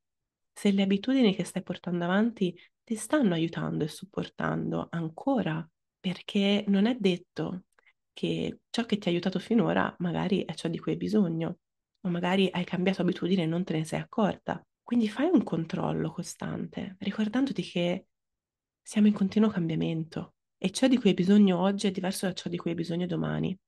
se 0.53 0.71
le 0.71 0.83
abitudini 0.83 1.35
che 1.35 1.45
stai 1.45 1.63
portando 1.63 2.05
avanti 2.05 2.55
ti 2.85 2.95
stanno 2.95 3.35
aiutando 3.35 3.85
e 3.85 3.89
supportando 3.89 4.89
ancora, 4.91 5.67
perché 5.99 6.65
non 6.69 6.87
è 6.87 6.97
detto 6.97 7.65
che 8.13 8.61
ciò 8.69 8.85
che 8.85 8.99
ti 8.99 9.09
ha 9.09 9.11
aiutato 9.11 9.39
finora 9.39 9.95
magari 10.01 10.45
è 10.45 10.53
ciò 10.55 10.69
di 10.69 10.79
cui 10.79 10.93
hai 10.93 10.99
bisogno, 10.99 11.59
o 12.03 12.09
magari 12.11 12.49
hai 12.51 12.65
cambiato 12.65 13.03
abitudine 13.03 13.45
e 13.45 13.47
non 13.47 13.65
te 13.65 13.75
ne 13.75 13.85
sei 13.85 14.01
accorta. 14.01 14.63
Quindi 14.83 15.09
fai 15.09 15.31
un 15.33 15.43
controllo 15.43 16.11
costante, 16.11 16.97
ricordandoti 16.99 17.63
che 17.63 18.07
siamo 18.83 19.07
in 19.07 19.15
continuo 19.15 19.49
cambiamento 19.49 20.35
e 20.63 20.71
ciò 20.71 20.87
di 20.89 20.99
cui 20.99 21.11
hai 21.11 21.15
bisogno 21.15 21.59
oggi 21.59 21.87
è 21.87 21.91
diverso 21.91 22.27
da 22.27 22.35
ciò 22.35 22.51
di 22.51 22.59
cui 22.59 22.71
hai 22.71 22.77
bisogno 22.77 23.07
domani. 23.07 23.59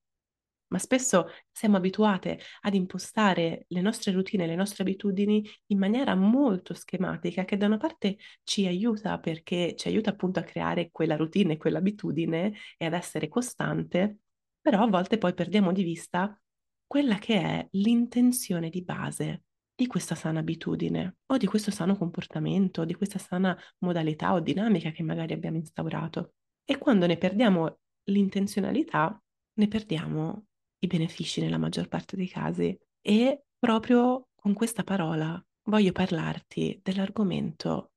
Ma 0.67 0.79
spesso 0.79 1.27
siamo 1.51 1.77
abituate 1.77 2.39
ad 2.61 2.73
impostare 2.73 3.65
le 3.67 3.81
nostre 3.81 4.11
routine, 4.11 4.47
le 4.47 4.55
nostre 4.55 4.83
abitudini 4.83 5.43
in 5.67 5.77
maniera 5.77 6.15
molto 6.15 6.73
schematica, 6.73 7.45
che 7.45 7.57
da 7.57 7.67
una 7.67 7.77
parte 7.77 8.17
ci 8.43 8.65
aiuta 8.65 9.19
perché 9.19 9.75
ci 9.75 9.87
aiuta 9.87 10.09
appunto 10.11 10.39
a 10.39 10.43
creare 10.43 10.89
quella 10.91 11.15
routine, 11.15 11.57
quell'abitudine 11.57 12.53
e 12.77 12.85
ad 12.85 12.93
essere 12.93 13.27
costante, 13.27 14.19
però 14.61 14.81
a 14.83 14.87
volte 14.87 15.17
poi 15.19 15.33
perdiamo 15.35 15.71
di 15.71 15.83
vista 15.83 16.39
quella 16.87 17.17
che 17.19 17.39
è 17.39 17.67
l'intenzione 17.71 18.69
di 18.69 18.83
base 18.83 19.43
di 19.75 19.87
questa 19.87 20.15
sana 20.15 20.39
abitudine 20.39 21.17
o 21.27 21.37
di 21.37 21.45
questo 21.45 21.71
sano 21.71 21.95
comportamento, 21.97 22.85
di 22.85 22.93
questa 22.93 23.19
sana 23.19 23.57
modalità 23.79 24.33
o 24.33 24.39
dinamica 24.39 24.91
che 24.91 25.03
magari 25.03 25.33
abbiamo 25.33 25.57
instaurato. 25.57 26.33
E 26.65 26.77
quando 26.77 27.05
ne 27.05 27.17
perdiamo 27.17 27.79
l'intenzionalità, 28.05 29.21
ne 29.55 29.67
perdiamo 29.67 30.45
i 30.79 30.87
benefici 30.87 31.41
nella 31.41 31.57
maggior 31.57 31.87
parte 31.87 32.15
dei 32.15 32.27
casi. 32.27 32.77
E 33.01 33.45
proprio 33.57 34.29
con 34.35 34.53
questa 34.53 34.83
parola 34.83 35.43
voglio 35.63 35.91
parlarti 35.91 36.79
dell'argomento 36.83 37.91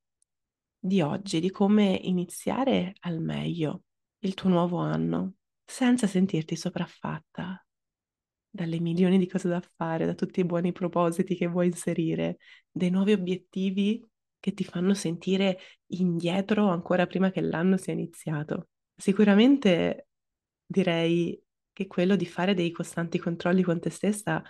di 0.79 1.01
oggi, 1.01 1.41
di 1.41 1.51
come 1.51 1.99
iniziare 2.03 2.95
al 3.01 3.21
meglio 3.21 3.83
il 4.21 4.35
tuo 4.35 4.49
nuovo 4.49 4.79
anno, 4.79 5.35
senza 5.65 6.07
sentirti 6.07 6.57
sopraffatta 6.57 7.61
dalle 8.49 8.81
milioni 8.81 9.19
di 9.19 9.29
cose 9.29 9.49
da 9.49 9.61
fare, 9.61 10.07
da 10.07 10.15
tutti 10.15 10.41
i 10.41 10.45
buoni 10.45 10.73
propositi 10.73 11.37
che 11.37 11.47
vuoi 11.47 11.67
inserire, 11.67 12.39
dei 12.71 12.91
nuovi 12.91 13.13
obiettivi 13.13 14.03
che 14.39 14.53
ti 14.53 14.65
fanno 14.65 14.95
sentire 14.95 15.59
indietro 15.89 16.69
ancora 16.69 17.07
prima 17.07 17.31
che 17.31 17.41
l'anno 17.41 17.77
sia 17.77 17.93
iniziato. 17.93 18.69
Sicuramente 18.95 20.09
direi 20.65 21.41
che 21.73 21.87
quello 21.87 22.17
di 22.17 22.27
fare 22.27 22.55
dei 22.55 22.71
costanti 22.71 23.19
controlli 23.19 23.63
con 23.63 23.79
te 23.81 23.91
stessa 23.91 24.43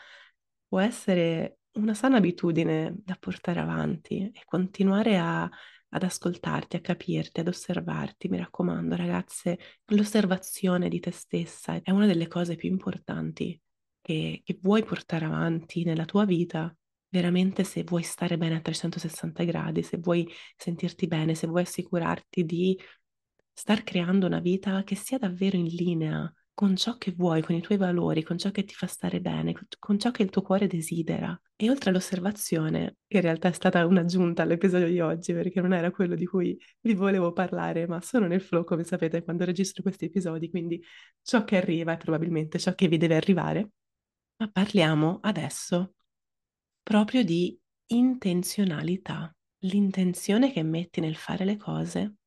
può 0.68 0.80
essere 0.80 1.58
una 1.72 1.94
sana 1.94 2.16
abitudine 2.18 2.94
da 2.96 3.16
portare 3.18 3.60
avanti 3.60 4.30
e 4.32 4.42
continuare 4.44 5.18
a, 5.18 5.42
ad 5.42 6.02
ascoltarti, 6.02 6.76
a 6.76 6.80
capirti, 6.80 7.40
ad 7.40 7.48
osservarti. 7.48 8.28
Mi 8.28 8.38
raccomando, 8.38 8.96
ragazze, 8.96 9.58
l'osservazione 9.86 10.88
di 10.88 11.00
te 11.00 11.10
stessa 11.10 11.80
è 11.82 11.90
una 11.90 12.06
delle 12.06 12.28
cose 12.28 12.56
più 12.56 12.68
importanti 12.68 13.60
che, 14.00 14.40
che 14.44 14.58
vuoi 14.62 14.84
portare 14.84 15.24
avanti 15.24 15.84
nella 15.84 16.04
tua 16.04 16.24
vita, 16.24 16.74
veramente 17.08 17.64
se 17.64 17.84
vuoi 17.84 18.02
stare 18.02 18.36
bene 18.38 18.56
a 18.56 18.60
360 18.60 19.44
gradi, 19.44 19.82
se 19.82 19.98
vuoi 19.98 20.28
sentirti 20.56 21.06
bene, 21.06 21.34
se 21.34 21.46
vuoi 21.46 21.62
assicurarti 21.62 22.44
di 22.44 22.78
star 23.52 23.82
creando 23.82 24.26
una 24.26 24.40
vita 24.40 24.82
che 24.84 24.94
sia 24.94 25.18
davvero 25.18 25.56
in 25.56 25.66
linea 25.66 26.30
con 26.56 26.75
ciò 26.75 26.96
che 26.96 27.12
vuoi, 27.12 27.42
con 27.42 27.54
i 27.54 27.60
tuoi 27.60 27.76
valori, 27.76 28.22
con 28.22 28.38
ciò 28.38 28.50
che 28.50 28.64
ti 28.64 28.72
fa 28.72 28.86
stare 28.86 29.20
bene, 29.20 29.54
con 29.78 29.98
ciò 29.98 30.10
che 30.10 30.22
il 30.22 30.30
tuo 30.30 30.40
cuore 30.40 30.66
desidera. 30.66 31.38
E 31.54 31.68
oltre 31.68 31.90
all'osservazione, 31.90 32.96
che 33.06 33.18
in 33.18 33.22
realtà 33.22 33.48
è 33.48 33.52
stata 33.52 33.84
un'aggiunta 33.84 34.42
all'episodio 34.42 34.86
di 34.88 35.00
oggi, 35.00 35.34
perché 35.34 35.60
non 35.60 35.75
era 35.75 35.90
quello 35.90 36.14
di 36.14 36.25
cui 36.25 36.58
vi 36.80 36.94
volevo 36.94 37.32
parlare, 37.32 37.86
ma 37.86 38.00
sono 38.00 38.26
nel 38.26 38.40
flow, 38.40 38.64
come 38.64 38.84
sapete, 38.84 39.22
quando 39.22 39.44
registro 39.44 39.82
questi 39.82 40.06
episodi, 40.06 40.48
quindi 40.48 40.82
ciò 41.22 41.44
che 41.44 41.58
arriva 41.58 41.92
è 41.92 41.96
probabilmente 41.98 42.58
ciò 42.58 42.75
che 42.75 42.88
vi 42.88 42.96
deve 42.96 43.16
arrivare. 43.16 43.70
Ma 44.38 44.50
parliamo 44.50 45.18
adesso 45.22 45.95
proprio 46.86 47.24
di 47.24 47.58
intenzionalità. 47.86 49.34
L'intenzione 49.64 50.52
che 50.52 50.62
metti 50.62 51.00
nel 51.00 51.16
fare 51.16 51.44
le 51.44 51.56
cose 51.56 52.18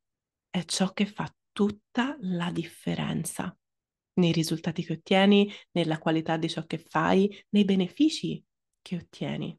è 0.49 0.65
ciò 0.65 0.91
che 0.91 1.05
fa 1.05 1.33
tutta 1.53 2.17
la 2.19 2.51
differenza 2.51 3.55
nei 4.15 4.33
risultati 4.33 4.83
che 4.83 4.93
ottieni, 4.93 5.49
nella 5.71 5.97
qualità 5.97 6.35
di 6.35 6.49
ciò 6.49 6.65
che 6.65 6.77
fai, 6.77 7.33
nei 7.51 7.63
benefici 7.63 8.43
che 8.81 8.97
ottieni. 8.97 9.57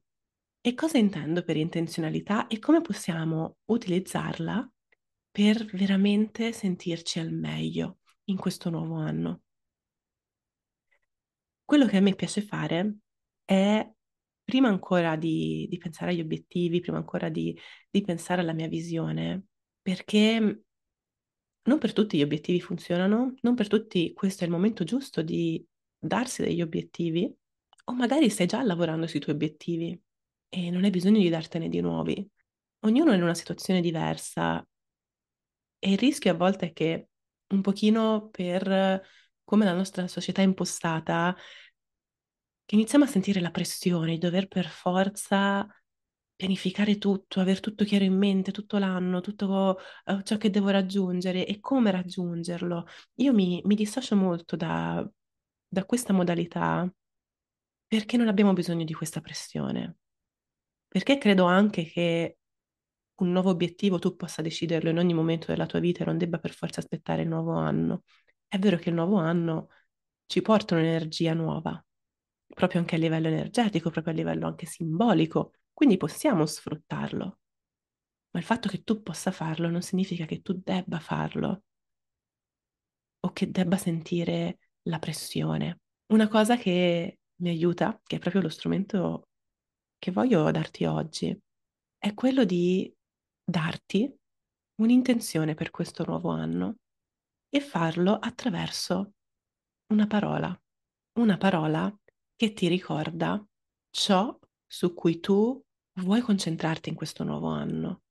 E 0.60 0.74
cosa 0.74 0.98
intendo 0.98 1.42
per 1.42 1.56
intenzionalità 1.56 2.46
e 2.46 2.58
come 2.58 2.82
possiamo 2.82 3.56
utilizzarla 3.66 4.70
per 5.30 5.64
veramente 5.64 6.52
sentirci 6.52 7.20
al 7.20 7.32
meglio 7.32 8.00
in 8.24 8.36
questo 8.36 8.68
nuovo 8.68 8.96
anno? 8.96 9.44
quello 11.70 11.86
che 11.86 11.98
a 11.98 12.00
me 12.00 12.16
piace 12.16 12.42
fare 12.42 12.96
è, 13.44 13.88
prima 14.50 14.68
ancora 14.68 15.14
di, 15.14 15.66
di 15.70 15.78
pensare 15.78 16.10
agli 16.10 16.20
obiettivi, 16.20 16.80
prima 16.80 16.98
ancora 16.98 17.28
di, 17.28 17.56
di 17.88 18.02
pensare 18.02 18.40
alla 18.40 18.52
mia 18.52 18.66
visione, 18.66 19.44
perché 19.80 20.64
non 21.62 21.78
per 21.78 21.92
tutti 21.92 22.18
gli 22.18 22.22
obiettivi 22.22 22.60
funzionano, 22.60 23.34
non 23.42 23.54
per 23.54 23.68
tutti 23.68 24.12
questo 24.12 24.42
è 24.42 24.46
il 24.46 24.52
momento 24.52 24.82
giusto 24.82 25.22
di 25.22 25.64
darsi 25.96 26.42
degli 26.42 26.60
obiettivi, 26.62 27.32
o 27.84 27.94
magari 27.94 28.28
stai 28.28 28.46
già 28.46 28.60
lavorando 28.64 29.06
sui 29.06 29.20
tuoi 29.20 29.36
obiettivi 29.36 30.00
e 30.48 30.70
non 30.70 30.82
hai 30.82 30.90
bisogno 30.90 31.20
di 31.20 31.28
dartene 31.28 31.68
di 31.68 31.80
nuovi. 31.80 32.28
Ognuno 32.80 33.12
è 33.12 33.14
in 33.14 33.22
una 33.22 33.34
situazione 33.34 33.80
diversa 33.80 34.66
e 35.78 35.92
il 35.92 35.98
rischio 35.98 36.32
a 36.32 36.34
volte 36.34 36.66
è 36.66 36.72
che 36.72 37.08
un 37.52 37.60
pochino 37.60 38.28
per 38.30 39.02
come 39.44 39.64
la 39.64 39.74
nostra 39.74 40.08
società 40.08 40.42
è 40.42 40.44
impostata, 40.44 41.36
che 42.70 42.76
iniziamo 42.76 43.04
a 43.04 43.08
sentire 43.08 43.40
la 43.40 43.50
pressione 43.50 44.12
di 44.12 44.18
dover 44.18 44.46
per 44.46 44.68
forza 44.68 45.66
pianificare 46.36 46.98
tutto, 46.98 47.40
aver 47.40 47.58
tutto 47.58 47.84
chiaro 47.84 48.04
in 48.04 48.16
mente 48.16 48.52
tutto 48.52 48.78
l'anno, 48.78 49.20
tutto 49.20 49.76
uh, 50.04 50.22
ciò 50.22 50.36
che 50.36 50.50
devo 50.50 50.68
raggiungere 50.68 51.44
e 51.44 51.58
come 51.58 51.90
raggiungerlo. 51.90 52.86
Io 53.16 53.32
mi, 53.32 53.60
mi 53.64 53.74
dissocio 53.74 54.14
molto 54.14 54.54
da, 54.54 55.04
da 55.66 55.84
questa 55.84 56.12
modalità 56.12 56.88
perché 57.88 58.16
non 58.16 58.28
abbiamo 58.28 58.52
bisogno 58.52 58.84
di 58.84 58.94
questa 58.94 59.20
pressione. 59.20 59.96
Perché 60.86 61.18
credo 61.18 61.46
anche 61.46 61.86
che 61.86 62.38
un 63.16 63.32
nuovo 63.32 63.50
obiettivo 63.50 63.98
tu 63.98 64.14
possa 64.14 64.42
deciderlo 64.42 64.90
in 64.90 64.98
ogni 64.98 65.12
momento 65.12 65.46
della 65.48 65.66
tua 65.66 65.80
vita 65.80 66.04
e 66.04 66.06
non 66.06 66.18
debba 66.18 66.38
per 66.38 66.52
forza 66.52 66.78
aspettare 66.78 67.22
il 67.22 67.28
nuovo 67.28 67.50
anno. 67.54 68.04
È 68.46 68.60
vero 68.60 68.76
che 68.76 68.90
il 68.90 68.94
nuovo 68.94 69.16
anno 69.16 69.70
ci 70.26 70.40
porta 70.40 70.76
un'energia 70.76 71.34
nuova, 71.34 71.84
proprio 72.54 72.80
anche 72.80 72.96
a 72.96 72.98
livello 72.98 73.28
energetico, 73.28 73.90
proprio 73.90 74.12
a 74.12 74.16
livello 74.16 74.46
anche 74.46 74.66
simbolico, 74.66 75.52
quindi 75.72 75.96
possiamo 75.96 76.46
sfruttarlo. 76.46 77.38
Ma 78.32 78.40
il 78.40 78.46
fatto 78.46 78.68
che 78.68 78.82
tu 78.82 79.02
possa 79.02 79.30
farlo 79.30 79.68
non 79.68 79.82
significa 79.82 80.24
che 80.24 80.40
tu 80.40 80.60
debba 80.62 81.00
farlo 81.00 81.64
o 83.20 83.32
che 83.32 83.50
debba 83.50 83.76
sentire 83.76 84.58
la 84.82 84.98
pressione. 84.98 85.80
Una 86.12 86.28
cosa 86.28 86.56
che 86.56 87.18
mi 87.36 87.48
aiuta, 87.48 88.00
che 88.04 88.16
è 88.16 88.18
proprio 88.18 88.42
lo 88.42 88.48
strumento 88.48 89.28
che 89.98 90.10
voglio 90.10 90.50
darti 90.50 90.84
oggi, 90.84 91.36
è 91.98 92.14
quello 92.14 92.44
di 92.44 92.92
darti 93.44 94.12
un'intenzione 94.80 95.54
per 95.54 95.70
questo 95.70 96.04
nuovo 96.04 96.30
anno 96.30 96.76
e 97.48 97.60
farlo 97.60 98.14
attraverso 98.14 99.12
una 99.92 100.06
parola, 100.06 100.58
una 101.18 101.36
parola 101.36 101.94
che 102.40 102.54
ti 102.54 102.68
ricorda 102.68 103.46
ciò 103.90 104.34
su 104.66 104.94
cui 104.94 105.20
tu 105.20 105.62
vuoi 106.00 106.22
concentrarti 106.22 106.88
in 106.88 106.94
questo 106.94 107.22
nuovo 107.22 107.48
anno, 107.48 108.04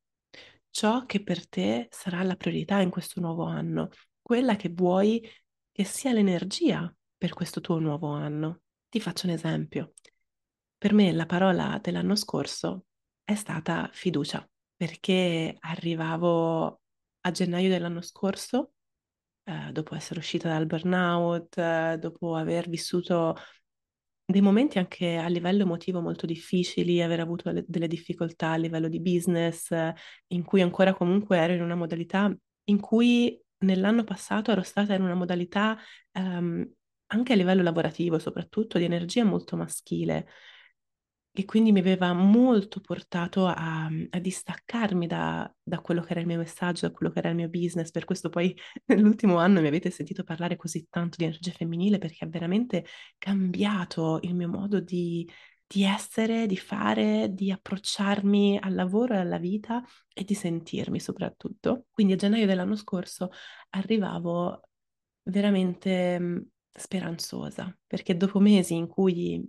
ciò 0.70 1.08
che 1.08 1.24
per 1.24 1.50
te 1.50 1.88
sarà 1.90 2.22
la 2.22 2.36
priorità 2.36 2.80
in 2.80 2.92
questo 2.92 3.20
nuovo 3.22 3.46
anno, 3.46 3.90
quella 4.22 4.56
che 4.56 4.70
vuoi 4.70 5.28
che 5.72 5.84
sia 5.84 6.14
l'energia 6.14 6.96
per 7.18 7.34
questo 7.34 7.60
tuo 7.60 7.80
nuovo 7.80 8.10
anno. 8.10 8.62
Ti 8.88 9.00
faccio 9.00 9.26
un 9.26 9.34
esempio. 9.34 9.94
Per 10.78 10.94
me 10.94 11.12
la 11.12 11.26
parola 11.26 11.80
dell'anno 11.82 12.16
scorso 12.16 12.86
è 13.24 13.34
stata 13.34 13.90
fiducia, 13.92 14.48
perché 14.76 15.58
arrivavo 15.58 16.82
a 17.22 17.32
gennaio 17.32 17.70
dell'anno 17.70 18.02
scorso, 18.02 18.74
eh, 19.46 19.72
dopo 19.72 19.96
essere 19.96 20.20
uscita 20.20 20.50
dal 20.50 20.68
burnout, 20.68 21.58
eh, 21.58 21.98
dopo 22.00 22.36
aver 22.36 22.70
vissuto 22.70 23.36
dei 24.30 24.42
momenti 24.42 24.78
anche 24.78 25.16
a 25.18 25.28
livello 25.28 25.64
emotivo 25.64 26.02
molto 26.02 26.28
difficili, 26.28 27.02
aver 27.02 27.20
avuto 27.20 27.50
le, 27.52 27.66
delle 27.68 27.88
difficoltà 27.88 28.52
a 28.52 28.58
livello 28.58 28.88
di 28.88 29.02
business, 29.02 29.74
in 30.28 30.44
cui 30.44 30.62
ancora 30.62 30.94
comunque 30.94 31.38
ero 31.38 31.54
in 31.54 31.64
una 31.64 31.76
modalità 31.76 32.32
in 32.66 32.80
cui 32.80 33.42
nell'anno 33.60 34.04
passato 34.04 34.52
ero 34.52 34.62
stata 34.62 34.94
in 34.94 35.02
una 35.02 35.16
modalità 35.16 35.78
ehm, 36.12 36.72
anche 37.08 37.34
a 37.34 37.36
livello 37.36 37.64
lavorativo, 37.64 38.20
soprattutto 38.20 38.78
di 38.78 38.84
energia 38.84 39.24
molto 39.24 39.58
maschile 39.58 40.28
e 41.32 41.46
quindi 41.46 41.72
mi 41.72 41.80
aveva 41.80 42.12
molto 42.14 42.82
portato 42.82 43.46
a, 43.46 43.86
a 43.86 44.20
distaccarmi 44.20 45.08
da, 45.08 45.52
da, 45.62 45.80
quello 45.80 46.02
che 46.02 46.12
era 46.12 46.20
il 46.22 46.26
mio 46.26 46.38
messaggio, 46.38 46.88
da 46.88 46.94
quello 46.94 47.12
che 47.12 47.20
era 47.20 47.30
il 47.30 47.36
mio 47.36 47.50
business. 47.50 47.92
Per 47.92 48.04
questo 48.06 48.30
poi 48.30 48.56
nell'ultimo 48.88 49.38
anno 49.38 49.62
mi 49.62 49.68
avete 49.68 49.92
sentito 49.92 50.24
parlare 50.24 50.56
così 50.56 50.88
tanto 50.90 51.18
di 51.18 51.26
energia 51.26 51.52
femminile 51.52 51.98
perché 52.00 52.26
ha 52.26 52.28
veramente 52.28 52.86
cambiato 53.18 54.20
il 54.24 54.36
mio 54.36 54.50
modo 54.50 54.80
di, 54.80 55.30
di 55.66 55.84
essere, 55.84 56.48
di 56.48 56.58
fare, 56.58 57.30
di 57.32 57.52
approcciarmi 57.52 58.58
al 58.60 58.74
lavoro 58.74 59.14
e 59.14 59.18
alla 59.18 59.38
vita 59.38 59.84
e 60.14 60.24
di 60.24 60.34
sentirmi 60.34 61.00
soprattutto. 61.00 61.86
Quindi 61.92 62.14
a 62.14 62.16
gennaio 62.16 62.48
dell'anno 62.48 62.76
scorso 62.76 63.30
arrivavo 63.70 64.62
veramente 65.24 66.48
speranzosa 66.72 67.76
perché 67.86 68.18
dopo 68.18 68.40
mesi 68.40 68.74
in 68.76 68.88
cui 68.88 69.48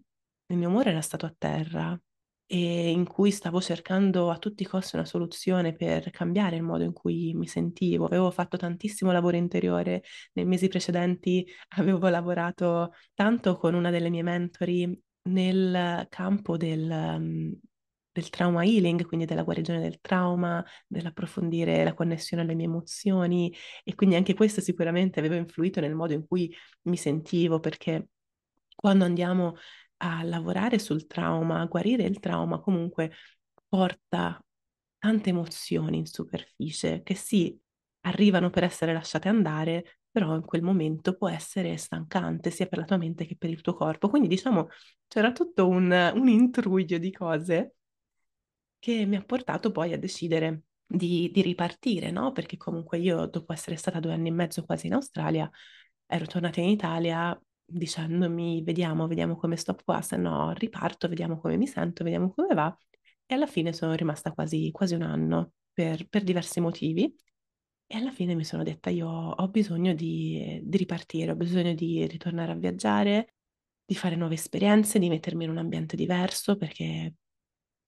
il 0.51 0.57
mio 0.57 0.69
amore 0.69 0.91
era 0.91 1.01
stato 1.01 1.27
a 1.27 1.35
terra 1.37 2.01
e 2.47 2.91
in 2.91 3.07
cui 3.07 3.31
stavo 3.31 3.61
cercando 3.61 4.31
a 4.31 4.39
tutti 4.39 4.65
i 4.65 4.67
costi 4.67 4.97
una 4.97 5.05
soluzione 5.05 5.75
per 5.77 6.11
cambiare 6.11 6.57
il 6.57 6.63
modo 6.63 6.83
in 6.83 6.93
cui 6.93 7.33
mi 7.35 7.47
sentivo. 7.47 8.07
Avevo 8.07 8.31
fatto 8.33 8.57
tantissimo 8.57 9.13
lavoro 9.13 9.37
interiore, 9.37 10.03
nei 10.33 10.45
mesi 10.45 10.67
precedenti 10.67 11.47
avevo 11.79 12.09
lavorato 12.09 12.93
tanto 13.15 13.57
con 13.57 13.75
una 13.75 13.91
delle 13.91 14.11
mie 14.11 14.23
mentori 14.25 15.01
nel 15.23 16.07
campo 16.09 16.57
del, 16.57 16.91
um, 16.91 17.57
del 18.11 18.31
trauma 18.31 18.65
healing, 18.65 19.07
quindi 19.07 19.27
della 19.27 19.45
guarigione 19.45 19.81
del 19.81 20.01
trauma, 20.01 20.65
dell'approfondire 20.89 21.85
la 21.85 21.95
connessione 21.95 22.43
alle 22.43 22.55
mie 22.55 22.67
emozioni 22.67 23.55
e 23.85 23.95
quindi 23.95 24.17
anche 24.17 24.35
questo 24.35 24.61
sicuramente 24.61 25.21
aveva 25.21 25.37
influito 25.37 25.81
nel 25.81 25.95
modo 25.95 26.15
in 26.15 26.27
cui 26.27 26.53
mi 26.83 26.97
sentivo 26.97 27.61
perché 27.61 28.09
quando 28.75 29.05
andiamo 29.05 29.57
a 30.03 30.23
lavorare 30.23 30.79
sul 30.79 31.07
trauma, 31.07 31.61
a 31.61 31.67
guarire 31.67 32.05
il 32.05 32.21
trauma, 32.21 32.61
comunque 32.61 33.13
porta 33.69 34.43
tante 34.99 35.31
emozioni 35.31 35.99
in 35.99 36.07
superficie 36.07 37.03
che 37.03 37.15
sì, 37.15 37.59
arrivano 38.03 38.51
per 38.51 38.65
essere 38.65 38.93
lasciate 38.93 39.29
andare, 39.29 40.01
però 40.11 40.35
in 40.35 40.43
quel 40.43 40.63
momento 40.63 41.17
può 41.17 41.29
essere 41.29 41.77
stancante 41.77 42.51
sia 42.51 42.67
per 42.67 42.79
la 42.79 42.85
tua 42.85 42.97
mente 42.97 43.27
che 43.27 43.37
per 43.37 43.51
il 43.51 43.61
tuo 43.61 43.75
corpo. 43.75 44.09
Quindi 44.09 44.29
diciamo 44.29 44.69
c'era 45.07 45.33
tutto 45.33 45.69
un, 45.69 45.91
un 46.15 46.29
intruglio 46.29 46.99
di 46.99 47.13
cose 47.13 47.75
che 48.79 49.05
mi 49.07 49.17
ha 49.17 49.23
portato 49.25 49.71
poi 49.71 49.93
a 49.93 49.99
decidere 49.99 50.63
di, 50.87 51.31
di 51.33 51.43
ripartire, 51.43 52.11
no? 52.11 52.33
Perché 52.33 52.57
comunque 52.57 52.99
io, 52.99 53.27
dopo 53.27 53.53
essere 53.53 53.77
stata 53.77 54.01
due 54.01 54.13
anni 54.13 54.29
e 54.29 54.33
mezzo 54.33 54.65
quasi 54.65 54.87
in 54.87 54.95
Australia, 54.95 55.49
ero 56.07 56.27
tornata 56.27 56.61
in 56.61 56.69
Italia 56.71 57.39
dicendomi 57.71 58.63
vediamo, 58.63 59.07
vediamo 59.07 59.37
come 59.37 59.57
sto 59.57 59.77
qua, 59.85 60.01
se 60.03 60.17
no 60.17 60.53
riparto, 60.53 61.09
vediamo 61.09 61.39
come 61.39 61.57
mi 61.57 61.67
sento, 61.67 62.05
vediamo 62.05 62.31
come 62.33 62.55
va. 62.55 62.77
E 63.27 63.35
alla 63.35 63.47
fine 63.47 63.73
sono 63.73 63.95
rimasta 63.95 64.33
quasi, 64.33 64.71
quasi 64.73 64.95
un 64.95 65.03
anno 65.03 65.53
per, 65.73 66.09
per 66.09 66.25
diversi 66.25 66.61
motivi. 66.61 67.15
E 67.87 67.97
alla 67.97 68.13
fine 68.13 68.35
mi 68.35 68.45
sono 68.45 68.63
detta 68.63 68.91
io 68.91 69.09
ho 69.09 69.49
bisogno 69.49 69.95
di, 69.95 70.61
di 70.63 70.77
ripartire, 70.77 71.33
ho 71.33 71.37
bisogno 71.37 71.75
di 71.75 72.07
ritornare 72.07 72.53
a 72.53 72.55
viaggiare, 72.55 73.35
di 73.85 73.95
fare 73.95 74.15
nuove 74.15 74.35
esperienze, 74.35 74.99
di 75.01 75.09
mettermi 75.09 75.45
in 75.45 75.51
un 75.51 75.59
ambiente 75.59 75.97
diverso, 75.97 76.57
perché 76.57 77.15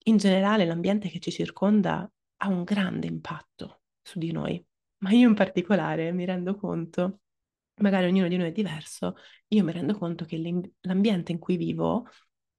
in 0.05 0.17
generale 0.17 0.65
l'ambiente 0.65 1.09
che 1.09 1.19
ci 1.19 1.31
circonda 1.31 2.09
ha 2.37 2.47
un 2.47 2.63
grande 2.63 3.07
impatto 3.07 3.81
su 4.01 4.19
di 4.19 4.31
noi. 4.31 4.63
Ma 4.97 5.11
io 5.11 5.27
in 5.27 5.35
particolare 5.35 6.11
mi 6.11 6.25
rendo 6.25 6.55
conto 6.55 7.19
magari 7.81 8.07
ognuno 8.07 8.27
di 8.27 8.37
noi 8.37 8.49
è 8.49 8.51
diverso, 8.51 9.15
io 9.49 9.63
mi 9.63 9.71
rendo 9.71 9.97
conto 9.97 10.25
che 10.25 10.39
l'ambiente 10.81 11.31
in 11.31 11.39
cui 11.39 11.57
vivo 11.57 12.07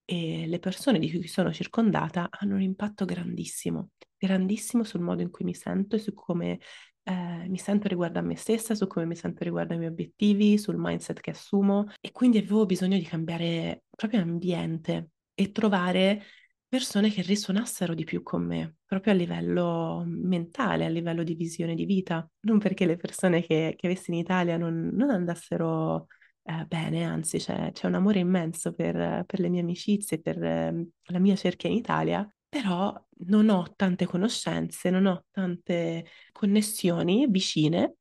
e 0.05 0.46
le 0.46 0.59
persone 0.59 0.98
di 0.98 1.11
cui 1.11 1.27
sono 1.27 1.53
circondata 1.53 2.29
hanno 2.31 2.57
un 2.57 2.62
impatto 2.62 3.05
grandissimo, 3.05 3.90
grandissimo 4.16 4.85
sul 4.85 5.00
modo 5.00 5.22
in 5.22 5.31
cui 5.31 5.44
mi 5.44 5.55
sento 5.55 5.96
e 5.96 5.98
su 5.98 6.12
come 6.12 6.59
eh, 7.05 7.48
mi 7.48 7.59
sento 7.59 7.88
riguardo 7.88 8.18
a 8.18 8.22
me 8.22 8.37
stessa, 8.37 8.74
su 8.74 8.87
come 8.87 9.07
mi 9.07 9.16
sento 9.16 9.44
riguardo 9.44 9.72
ai 9.72 9.79
miei 9.79 9.90
obiettivi, 9.90 10.59
sul 10.59 10.77
mindset 10.79 11.20
che 11.20 11.31
assumo. 11.31 11.88
E 12.00 12.12
quindi 12.12 12.38
avevo 12.38 12.66
bisogno 12.66 12.96
di 12.96 13.05
cambiare 13.05 13.85
proprio 13.94 14.20
ambiente 14.20 15.11
e 15.35 15.53
trovare 15.53 16.22
persone 16.74 17.08
che 17.08 17.22
risuonassero 17.22 17.94
di 17.94 18.02
più 18.02 18.24
con 18.24 18.44
me, 18.44 18.78
proprio 18.84 19.12
a 19.12 19.16
livello 19.16 20.02
mentale, 20.04 20.84
a 20.84 20.88
livello 20.88 21.22
di 21.22 21.37
visione 21.37 21.76
di 21.76 21.84
vita. 21.84 22.28
Non 22.40 22.58
perché 22.58 22.84
le 22.84 22.96
persone 22.96 23.42
che, 23.42 23.74
che 23.76 23.87
avessi 23.87 24.10
in 24.10 24.16
Italia 24.16 24.56
non, 24.56 24.90
non 24.92 25.10
andassero 25.10 26.08
eh, 26.42 26.64
bene, 26.66 27.04
anzi 27.04 27.38
c'è, 27.38 27.70
c'è, 27.70 27.87
un 27.87 27.94
amore 27.94 28.18
immenso 28.18 28.72
per, 28.74 29.24
per 29.24 29.38
le 29.38 29.50
mie 29.50 29.60
amicizie, 29.60 30.20
per 30.20 30.42
eh, 30.42 30.87
la 31.04 31.18
mia 31.20 31.37
cerchia 31.37 31.70
in 31.70 31.76
Italia, 31.76 32.28
però 32.48 32.92
non 33.26 33.50
ho 33.50 33.72
tante 33.76 34.04
conoscenze, 34.04 34.90
non 34.90 35.06
ho 35.06 35.26
tante 35.30 36.06
connessioni 36.32 37.28
vicine 37.28 37.98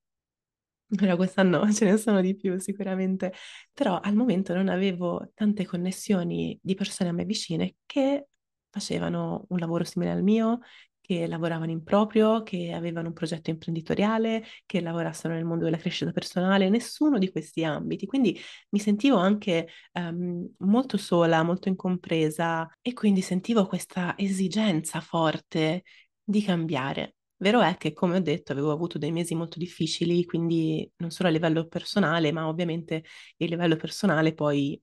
però 0.95 1.15
quest'anno 1.15 1.65
ce 1.73 1.85
ne 1.85 1.97
sono 1.97 2.21
di 2.21 2.35
più 2.35 2.59
sicuramente, 2.59 3.33
però 3.73 3.99
al 3.99 4.15
momento 4.15 4.53
non 4.53 4.67
avevo 4.67 5.31
tante 5.33 5.65
connessioni 5.65 6.59
di 6.61 6.75
persone 6.75 7.09
a 7.09 7.13
me 7.13 7.25
vicine 7.25 7.75
che 7.85 8.27
facevano 8.73 9.45
un 9.49 9.59
lavoro 9.59 9.83
simile 9.83 10.09
al 10.11 10.23
mio, 10.23 10.59
che 10.99 11.27
lavoravano 11.27 11.69
in 11.69 11.83
proprio, 11.83 12.43
che 12.43 12.71
avevano 12.71 13.09
un 13.09 13.13
progetto 13.13 13.51
imprenditoriale, 13.51 14.43
che 14.65 14.81
lavorassero 14.81 15.33
nel 15.33 15.45
mondo 15.45 15.65
della 15.65 15.77
crescita 15.77 16.11
personale, 16.11 16.69
nessuno 16.69 17.19
di 17.19 17.29
questi 17.29 17.63
ambiti. 17.63 18.05
Quindi 18.07 18.39
mi 18.69 18.79
sentivo 18.79 19.17
anche 19.17 19.67
um, 19.93 20.47
molto 20.59 20.97
sola, 20.97 21.43
molto 21.43 21.67
incompresa 21.67 22.67
e 22.81 22.93
quindi 22.93 23.21
sentivo 23.21 23.67
questa 23.67 24.15
esigenza 24.17 25.01
forte 25.01 25.83
di 26.23 26.41
cambiare. 26.41 27.15
Vero 27.35 27.61
è 27.61 27.75
che, 27.75 27.91
come 27.91 28.15
ho 28.15 28.21
detto, 28.21 28.53
avevo 28.53 28.71
avuto 28.71 28.97
dei 28.97 29.11
mesi 29.11 29.35
molto 29.35 29.59
difficili, 29.59 30.23
quindi 30.23 30.89
non 30.97 31.11
solo 31.11 31.27
a 31.27 31.31
livello 31.33 31.67
personale, 31.67 32.31
ma 32.31 32.47
ovviamente 32.47 33.03
il 33.37 33.49
livello 33.49 33.75
personale 33.75 34.33
poi 34.33 34.81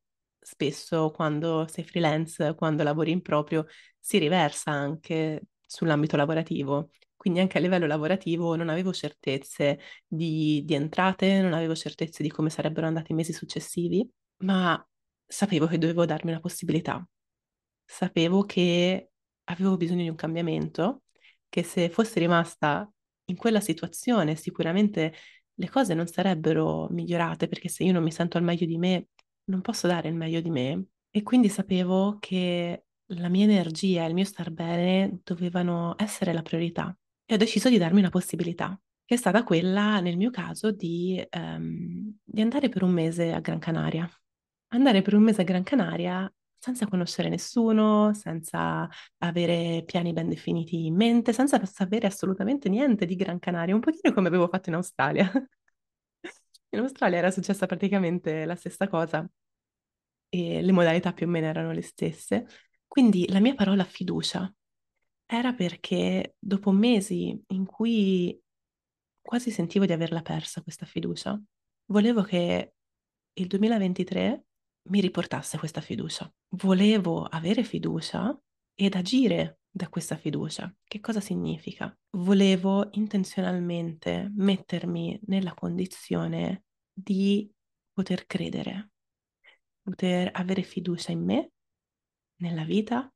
spesso 0.50 1.10
quando 1.12 1.66
sei 1.68 1.84
freelance, 1.84 2.54
quando 2.56 2.82
lavori 2.82 3.12
in 3.12 3.22
proprio, 3.22 3.66
si 3.98 4.18
riversa 4.18 4.72
anche 4.72 5.42
sull'ambito 5.60 6.16
lavorativo. 6.16 6.90
Quindi 7.16 7.38
anche 7.40 7.58
a 7.58 7.60
livello 7.60 7.86
lavorativo 7.86 8.56
non 8.56 8.68
avevo 8.68 8.92
certezze 8.92 9.78
di, 10.06 10.62
di 10.64 10.74
entrate, 10.74 11.40
non 11.40 11.52
avevo 11.52 11.74
certezze 11.76 12.22
di 12.22 12.30
come 12.30 12.50
sarebbero 12.50 12.86
andati 12.86 13.12
i 13.12 13.14
mesi 13.14 13.32
successivi, 13.32 14.08
ma 14.38 14.84
sapevo 15.26 15.66
che 15.66 15.78
dovevo 15.78 16.04
darmi 16.04 16.30
una 16.30 16.40
possibilità. 16.40 17.06
Sapevo 17.84 18.44
che 18.44 19.10
avevo 19.44 19.76
bisogno 19.76 20.02
di 20.02 20.08
un 20.08 20.16
cambiamento, 20.16 21.02
che 21.48 21.62
se 21.62 21.90
fossi 21.90 22.18
rimasta 22.18 22.90
in 23.26 23.36
quella 23.36 23.60
situazione 23.60 24.34
sicuramente 24.36 25.14
le 25.54 25.68
cose 25.68 25.94
non 25.94 26.06
sarebbero 26.06 26.88
migliorate 26.90 27.46
perché 27.48 27.68
se 27.68 27.84
io 27.84 27.92
non 27.92 28.02
mi 28.02 28.10
sento 28.12 28.38
al 28.38 28.44
meglio 28.44 28.66
di 28.66 28.78
me 28.78 29.08
non 29.44 29.60
posso 29.60 29.86
dare 29.86 30.08
il 30.08 30.14
meglio 30.14 30.40
di 30.40 30.50
me 30.50 30.86
e 31.10 31.22
quindi 31.22 31.48
sapevo 31.48 32.18
che 32.20 32.84
la 33.14 33.28
mia 33.28 33.44
energia 33.44 34.04
e 34.04 34.08
il 34.08 34.14
mio 34.14 34.24
star 34.24 34.50
bene 34.50 35.20
dovevano 35.24 35.94
essere 35.98 36.32
la 36.32 36.42
priorità 36.42 36.96
e 37.30 37.34
ho 37.34 37.36
deciso 37.36 37.68
di 37.68 37.78
darmi 37.78 38.00
una 38.00 38.10
possibilità, 38.10 38.76
che 39.04 39.14
è 39.14 39.16
stata 39.16 39.44
quella, 39.44 40.00
nel 40.00 40.16
mio 40.16 40.30
caso, 40.30 40.72
di, 40.72 41.24
um, 41.36 42.12
di 42.24 42.40
andare 42.40 42.68
per 42.68 42.82
un 42.82 42.90
mese 42.90 43.32
a 43.32 43.38
Gran 43.38 43.60
Canaria. 43.60 44.08
Andare 44.72 45.00
per 45.02 45.14
un 45.14 45.22
mese 45.22 45.42
a 45.42 45.44
Gran 45.44 45.62
Canaria 45.62 46.32
senza 46.58 46.88
conoscere 46.88 47.28
nessuno, 47.28 48.12
senza 48.14 48.88
avere 49.18 49.84
piani 49.86 50.12
ben 50.12 50.28
definiti 50.28 50.86
in 50.86 50.96
mente, 50.96 51.32
senza 51.32 51.64
sapere 51.64 52.08
assolutamente 52.08 52.68
niente 52.68 53.06
di 53.06 53.14
Gran 53.14 53.38
Canaria, 53.38 53.76
un 53.76 53.80
pochino 53.80 54.12
come 54.12 54.26
avevo 54.26 54.48
fatto 54.48 54.68
in 54.68 54.74
Australia. 54.74 55.30
In 56.70 56.80
Australia 56.80 57.18
era 57.18 57.30
successa 57.30 57.66
praticamente 57.66 58.44
la 58.44 58.54
stessa 58.54 58.88
cosa 58.88 59.28
e 60.28 60.62
le 60.62 60.72
modalità 60.72 61.12
più 61.12 61.26
o 61.26 61.28
meno 61.28 61.46
erano 61.46 61.72
le 61.72 61.82
stesse. 61.82 62.46
Quindi 62.86 63.28
la 63.28 63.40
mia 63.40 63.54
parola 63.54 63.84
fiducia 63.84 64.52
era 65.26 65.52
perché 65.52 66.34
dopo 66.38 66.70
mesi 66.70 67.40
in 67.48 67.66
cui 67.66 68.40
quasi 69.20 69.50
sentivo 69.50 69.86
di 69.86 69.92
averla 69.92 70.22
persa 70.22 70.62
questa 70.62 70.86
fiducia, 70.86 71.40
volevo 71.86 72.22
che 72.22 72.74
il 73.32 73.46
2023 73.46 74.44
mi 74.88 75.00
riportasse 75.00 75.58
questa 75.58 75.80
fiducia. 75.80 76.32
Volevo 76.56 77.24
avere 77.24 77.62
fiducia 77.62 78.36
ed 78.74 78.94
agire 78.94 79.59
da 79.70 79.88
questa 79.88 80.16
fiducia. 80.16 80.74
Che 80.84 81.00
cosa 81.00 81.20
significa? 81.20 81.96
Volevo 82.16 82.88
intenzionalmente 82.92 84.30
mettermi 84.34 85.20
nella 85.26 85.54
condizione 85.54 86.64
di 86.92 87.50
poter 87.92 88.26
credere, 88.26 88.90
poter 89.80 90.30
avere 90.32 90.62
fiducia 90.62 91.12
in 91.12 91.24
me, 91.24 91.52
nella 92.40 92.64
vita 92.64 93.12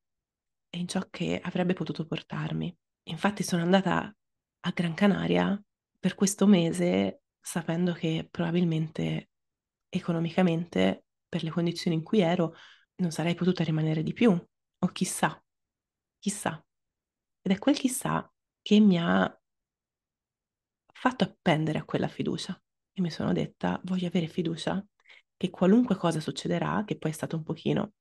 e 0.71 0.79
in 0.79 0.89
ciò 0.89 1.07
che 1.11 1.41
avrebbe 1.43 1.73
potuto 1.73 2.07
portarmi. 2.07 2.75
Infatti 3.05 3.43
sono 3.43 3.63
andata 3.63 4.15
a 4.61 4.71
Gran 4.71 4.95
Canaria 4.95 5.61
per 5.99 6.15
questo 6.15 6.47
mese 6.47 7.23
sapendo 7.41 7.93
che 7.93 8.27
probabilmente 8.31 9.31
economicamente, 9.89 11.05
per 11.29 11.43
le 11.43 11.51
condizioni 11.51 11.97
in 11.97 12.03
cui 12.03 12.21
ero, 12.21 12.55
non 12.97 13.11
sarei 13.11 13.35
potuta 13.35 13.65
rimanere 13.65 14.03
di 14.03 14.13
più. 14.13 14.31
O 14.31 14.87
chissà, 14.89 15.44
chissà. 16.25 16.65
Ed 17.43 17.53
è 17.53 17.59
quel 17.59 17.77
chissà 17.77 18.33
che 18.63 18.81
mi 18.81 18.99
ha 18.99 19.39
fatto 20.91 21.25
appendere 21.25 21.79
a 21.79 21.85
quella 21.85 22.09
fiducia. 22.09 22.59
E 22.93 23.03
mi 23.03 23.11
sono 23.11 23.35
detta, 23.35 23.79
voglio 23.85 24.07
avere 24.07 24.27
fiducia 24.27 24.83
che 25.37 25.51
qualunque 25.51 25.97
cosa 25.97 26.21
succederà, 26.21 26.83
che 26.87 26.97
poi 26.97 27.11
è 27.11 27.15
stato 27.15 27.37
un 27.37 27.43
pochino 27.43 27.93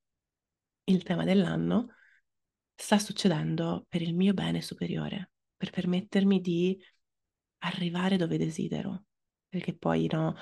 il 0.86 1.03
tema 1.03 1.25
dell'anno, 1.25 1.95
sta 2.73 2.97
succedendo 2.97 3.86
per 3.89 4.01
il 4.01 4.15
mio 4.15 4.33
bene 4.33 4.62
superiore, 4.62 5.31
per 5.57 5.71
permettermi 5.71 6.39
di 6.39 6.81
arrivare 7.59 8.15
dove 8.15 8.38
desidero. 8.38 9.03
Perché 9.49 9.75
poi 9.75 10.07
no, 10.09 10.33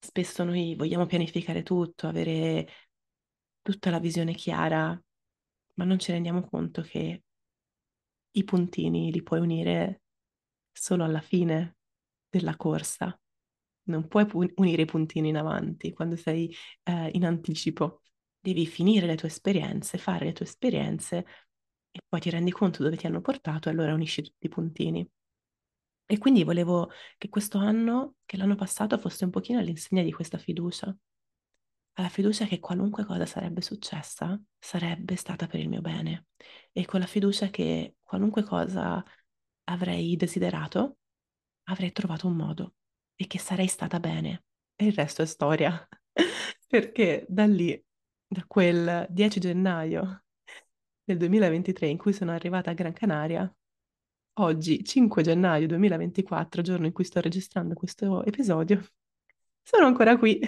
spesso 0.00 0.42
noi 0.42 0.74
vogliamo 0.74 1.06
pianificare 1.06 1.62
tutto, 1.62 2.08
avere 2.08 2.68
tutta 3.62 3.90
la 3.90 4.00
visione 4.00 4.34
chiara, 4.34 5.00
ma 5.74 5.84
non 5.84 5.98
ci 5.98 6.12
rendiamo 6.12 6.42
conto 6.48 6.82
che 6.82 7.22
i 8.32 8.44
puntini 8.44 9.10
li 9.12 9.22
puoi 9.22 9.40
unire 9.40 10.02
solo 10.72 11.04
alla 11.04 11.20
fine 11.20 11.76
della 12.28 12.56
corsa. 12.56 13.18
Non 13.84 14.08
puoi 14.08 14.26
unire 14.56 14.82
i 14.82 14.86
puntini 14.86 15.28
in 15.28 15.36
avanti 15.36 15.92
quando 15.92 16.16
sei 16.16 16.54
eh, 16.84 17.10
in 17.12 17.24
anticipo. 17.24 18.00
Devi 18.40 18.66
finire 18.66 19.06
le 19.06 19.16
tue 19.16 19.28
esperienze, 19.28 19.98
fare 19.98 20.26
le 20.26 20.32
tue 20.32 20.46
esperienze 20.46 21.26
e 21.90 22.00
poi 22.08 22.20
ti 22.20 22.30
rendi 22.30 22.50
conto 22.50 22.82
dove 22.82 22.96
ti 22.96 23.06
hanno 23.06 23.20
portato 23.20 23.68
e 23.68 23.72
allora 23.72 23.92
unisci 23.94 24.22
tutti 24.22 24.46
i 24.46 24.48
puntini. 24.48 25.08
E 26.06 26.18
quindi 26.18 26.44
volevo 26.44 26.90
che 27.16 27.28
questo 27.28 27.58
anno, 27.58 28.16
che 28.24 28.36
l'anno 28.36 28.54
passato, 28.54 28.98
fosse 28.98 29.24
un 29.24 29.30
pochino 29.30 29.58
all'insegna 29.58 30.02
di 30.02 30.12
questa 30.12 30.38
fiducia. 30.38 30.94
Alla 31.94 32.08
fiducia 32.08 32.46
che 32.46 32.58
qualunque 32.58 33.04
cosa 33.04 33.26
sarebbe 33.26 33.60
successa, 33.60 34.40
sarebbe 34.58 35.14
stata 35.16 35.46
per 35.46 35.60
il 35.60 35.68
mio 35.68 35.80
bene. 35.80 36.26
E 36.72 36.86
con 36.86 37.00
la 37.00 37.06
fiducia 37.06 37.48
che 37.50 37.96
qualunque 38.00 38.42
cosa 38.42 39.02
avrei 39.64 40.16
desiderato, 40.16 40.98
avrei 41.64 41.92
trovato 41.92 42.26
un 42.26 42.36
modo 42.36 42.74
e 43.14 43.26
che 43.26 43.38
sarei 43.38 43.66
stata 43.66 44.00
bene. 44.00 44.44
E 44.74 44.86
il 44.86 44.92
resto 44.94 45.22
è 45.22 45.26
storia. 45.26 45.86
Perché 46.66 47.26
da 47.28 47.46
lì, 47.46 47.80
da 48.26 48.44
quel 48.46 49.06
10 49.10 49.40
gennaio 49.40 50.24
del 51.04 51.18
2023 51.18 51.88
in 51.88 51.98
cui 51.98 52.12
sono 52.14 52.32
arrivata 52.32 52.70
a 52.70 52.74
Gran 52.74 52.94
Canaria, 52.94 53.54
oggi, 54.34 54.82
5 54.82 55.22
gennaio 55.22 55.66
2024, 55.66 56.62
giorno 56.62 56.86
in 56.86 56.92
cui 56.92 57.04
sto 57.04 57.20
registrando 57.20 57.74
questo 57.74 58.24
episodio, 58.24 58.82
sono 59.62 59.86
ancora 59.86 60.16
qui 60.16 60.40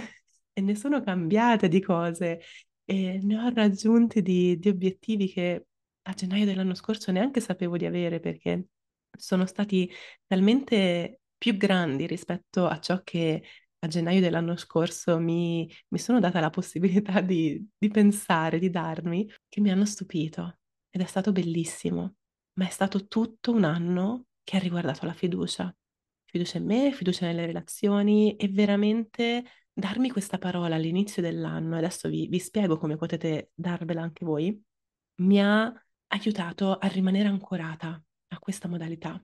e 0.54 0.60
ne 0.62 0.74
sono 0.74 1.02
cambiate 1.02 1.68
di 1.68 1.80
cose 1.82 2.40
e 2.84 3.20
ne 3.22 3.38
ho 3.38 3.50
raggiunti 3.52 4.22
di, 4.22 4.58
di 4.58 4.68
obiettivi 4.70 5.28
che 5.28 5.66
a 6.02 6.12
gennaio 6.14 6.46
dell'anno 6.46 6.74
scorso 6.74 7.12
neanche 7.12 7.40
sapevo 7.40 7.76
di 7.76 7.84
avere 7.86 8.20
perché 8.20 8.68
sono 9.16 9.46
stati 9.46 9.90
talmente 10.26 11.20
più 11.36 11.56
grandi 11.56 12.06
rispetto 12.06 12.66
a 12.66 12.78
ciò 12.80 13.02
che 13.02 13.42
a 13.78 13.86
gennaio 13.86 14.20
dell'anno 14.20 14.56
scorso 14.56 15.18
mi, 15.18 15.70
mi 15.88 15.98
sono 15.98 16.20
data 16.20 16.40
la 16.40 16.50
possibilità 16.50 17.20
di, 17.22 17.62
di 17.76 17.88
pensare, 17.88 18.58
di 18.58 18.70
darmi, 18.70 19.30
che 19.48 19.60
mi 19.60 19.70
hanno 19.70 19.84
stupito 19.84 20.58
ed 20.90 21.02
è 21.02 21.06
stato 21.06 21.32
bellissimo 21.32 22.14
ma 22.54 22.66
è 22.66 22.70
stato 22.70 23.06
tutto 23.06 23.52
un 23.52 23.64
anno 23.64 24.26
che 24.42 24.56
ha 24.56 24.60
riguardato 24.60 25.06
la 25.06 25.12
fiducia. 25.12 25.74
Fiducia 26.24 26.58
in 26.58 26.64
me, 26.64 26.92
fiducia 26.92 27.26
nelle 27.26 27.46
relazioni 27.46 28.36
e 28.36 28.48
veramente 28.48 29.44
darmi 29.74 30.10
questa 30.10 30.38
parola 30.38 30.76
all'inizio 30.76 31.20
dell'anno, 31.20 31.76
adesso 31.76 32.08
vi, 32.08 32.28
vi 32.28 32.38
spiego 32.38 32.78
come 32.78 32.96
potete 32.96 33.50
darvela 33.54 34.02
anche 34.02 34.24
voi, 34.24 34.58
mi 35.16 35.42
ha 35.42 35.72
aiutato 36.08 36.78
a 36.78 36.86
rimanere 36.86 37.28
ancorata 37.28 38.00
a 38.28 38.38
questa 38.38 38.68
modalità. 38.68 39.22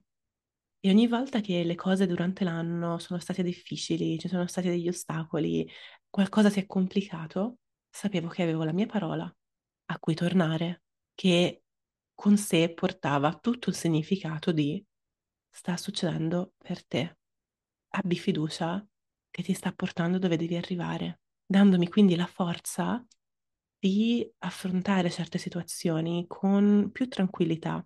E 0.83 0.89
ogni 0.89 1.07
volta 1.07 1.41
che 1.41 1.63
le 1.63 1.75
cose 1.75 2.07
durante 2.07 2.43
l'anno 2.43 2.97
sono 2.97 3.19
state 3.19 3.43
difficili, 3.43 4.19
ci 4.19 4.27
sono 4.27 4.47
stati 4.47 4.67
degli 4.67 4.87
ostacoli, 4.87 5.69
qualcosa 6.09 6.49
si 6.49 6.59
è 6.59 6.65
complicato, 6.65 7.59
sapevo 7.89 8.27
che 8.27 8.43
avevo 8.43 8.63
la 8.63 8.73
mia 8.73 8.87
parola 8.87 9.33
a 9.85 9.99
cui 9.99 10.15
tornare, 10.15 10.83
che 11.13 11.63
con 12.13 12.37
sé 12.37 12.73
portava 12.73 13.35
tutto 13.35 13.69
il 13.69 13.75
significato 13.75 14.51
di 14.51 14.83
sta 15.49 15.77
succedendo 15.77 16.53
per 16.57 16.85
te. 16.85 17.17
Abbi 17.89 18.17
fiducia 18.17 18.83
che 19.31 19.41
ti 19.41 19.53
sta 19.53 19.71
portando 19.71 20.19
dove 20.19 20.37
devi 20.37 20.55
arrivare, 20.55 21.21
dandomi 21.45 21.89
quindi 21.89 22.15
la 22.15 22.27
forza 22.27 23.03
di 23.79 24.29
affrontare 24.39 25.09
certe 25.09 25.39
situazioni 25.39 26.25
con 26.27 26.89
più 26.91 27.07
tranquillità, 27.07 27.83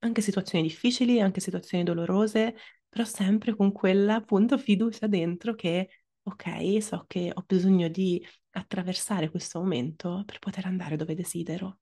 anche 0.00 0.20
situazioni 0.20 0.64
difficili, 0.64 1.20
anche 1.20 1.40
situazioni 1.40 1.84
dolorose, 1.84 2.54
però 2.88 3.04
sempre 3.04 3.56
con 3.56 3.72
quella 3.72 4.16
appunto 4.16 4.58
fiducia 4.58 5.06
dentro 5.06 5.54
che 5.54 5.88
ok, 6.24 6.82
so 6.82 7.04
che 7.06 7.30
ho 7.32 7.42
bisogno 7.46 7.88
di 7.88 8.24
attraversare 8.50 9.30
questo 9.30 9.60
momento 9.60 10.22
per 10.26 10.38
poter 10.38 10.66
andare 10.66 10.96
dove 10.96 11.14
desidero. 11.14 11.78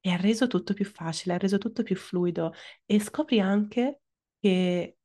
E 0.00 0.10
ha 0.10 0.16
reso 0.16 0.46
tutto 0.46 0.74
più 0.74 0.84
facile, 0.84 1.34
ha 1.34 1.38
reso 1.38 1.58
tutto 1.58 1.82
più 1.82 1.96
fluido. 1.96 2.52
E 2.86 3.00
scopri 3.00 3.40
anche 3.40 4.00
che 4.38 4.96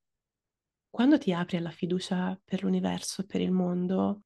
quando 0.96 1.18
ti 1.18 1.34
apri 1.34 1.58
alla 1.58 1.72
fiducia 1.72 2.40
per 2.42 2.64
l'universo, 2.64 3.26
per 3.26 3.42
il 3.42 3.52
mondo 3.52 4.22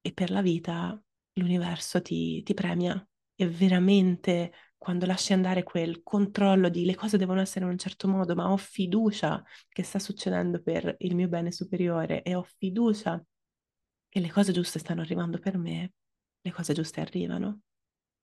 e 0.00 0.14
per 0.14 0.30
la 0.30 0.40
vita, 0.40 0.98
l'universo 1.34 2.00
ti, 2.00 2.42
ti 2.42 2.54
premia 2.54 3.06
e 3.34 3.46
veramente 3.46 4.50
quando 4.78 5.04
lasci 5.04 5.34
andare 5.34 5.62
quel 5.62 6.02
controllo 6.02 6.70
di 6.70 6.86
le 6.86 6.94
cose 6.94 7.18
devono 7.18 7.42
essere 7.42 7.66
in 7.66 7.72
un 7.72 7.76
certo 7.76 8.08
modo, 8.08 8.34
ma 8.34 8.50
ho 8.50 8.56
fiducia 8.56 9.44
che 9.68 9.82
sta 9.82 9.98
succedendo 9.98 10.62
per 10.62 10.94
il 11.00 11.14
mio 11.14 11.28
bene 11.28 11.52
superiore 11.52 12.22
e 12.22 12.34
ho 12.34 12.44
fiducia 12.44 13.22
che 14.08 14.18
le 14.18 14.30
cose 14.30 14.52
giuste 14.52 14.78
stanno 14.78 15.02
arrivando 15.02 15.38
per 15.38 15.58
me, 15.58 15.92
le 16.40 16.50
cose 16.50 16.72
giuste 16.72 17.02
arrivano. 17.02 17.60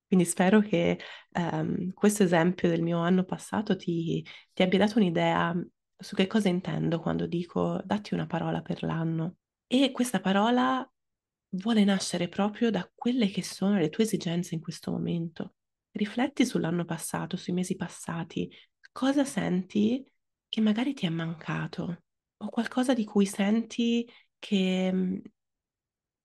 Quindi 0.08 0.26
spero 0.26 0.62
che 0.62 1.00
um, 1.34 1.94
questo 1.94 2.24
esempio 2.24 2.70
del 2.70 2.82
mio 2.82 2.98
anno 2.98 3.24
passato 3.24 3.76
ti, 3.76 4.26
ti 4.52 4.64
abbia 4.64 4.80
dato 4.80 4.98
un'idea 4.98 5.56
su 6.04 6.16
che 6.16 6.28
cosa 6.28 6.50
intendo 6.50 7.00
quando 7.00 7.26
dico 7.26 7.82
datti 7.84 8.13
una 8.13 8.28
parola 8.28 8.62
per 8.62 8.84
l'anno. 8.84 9.38
E 9.66 9.92
questa 9.92 10.20
parola 10.20 10.88
vuole 11.56 11.84
nascere 11.84 12.28
proprio 12.28 12.70
da 12.70 12.89
quelle 12.94 13.30
che 13.30 13.42
sono 13.42 13.78
le 13.78 13.89
tue 13.89 14.04
esigenze 14.04 14.54
in 14.54 14.62
questo 14.62 14.92
momento. 14.92 15.56
Rifletti 15.92 16.46
sull'anno 16.46 16.86
passato, 16.86 17.38
sui 17.38 17.54
mesi 17.54 17.76
passati, 17.76 18.52
cosa 18.92 19.24
senti 19.24 20.06
che 20.50 20.62
magari 20.62 20.94
ti 20.94 21.06
è 21.06 21.10
mancato 21.10 22.04
o 22.38 22.50
qualcosa 22.50 22.94
di 22.94 23.06
cui 23.06 23.26
senti 23.26 24.08
che 24.38 25.22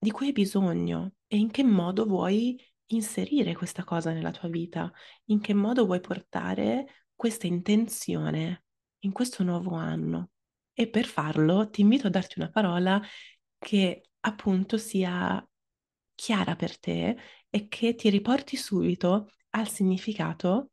di 0.01 0.11
cui 0.11 0.27
hai 0.27 0.31
bisogno 0.31 1.13
e 1.27 1.37
in 1.37 1.51
che 1.51 1.63
modo 1.63 2.05
vuoi 2.05 2.59
inserire 2.87 3.53
questa 3.55 3.83
cosa 3.83 4.11
nella 4.11 4.31
tua 4.31 4.49
vita, 4.49 4.91
in 5.25 5.39
che 5.41 5.53
modo 5.53 5.85
vuoi 5.85 5.99
portare 5.99 7.05
questa 7.13 7.47
intenzione 7.47 8.63
in 8.99 9.11
questo 9.11 9.43
nuovo 9.43 9.75
anno. 9.75 10.31
E 10.73 10.89
per 10.89 11.05
farlo 11.05 11.69
ti 11.69 11.81
invito 11.81 12.07
a 12.07 12.09
darti 12.09 12.39
una 12.39 12.49
parola 12.49 13.01
che 13.57 14.03
appunto 14.21 14.77
sia 14.77 15.45
chiara 16.15 16.55
per 16.55 16.77
te 16.79 17.17
e 17.49 17.67
che 17.67 17.95
ti 17.95 18.09
riporti 18.09 18.55
subito 18.57 19.29
al 19.51 19.69
significato 19.69 20.71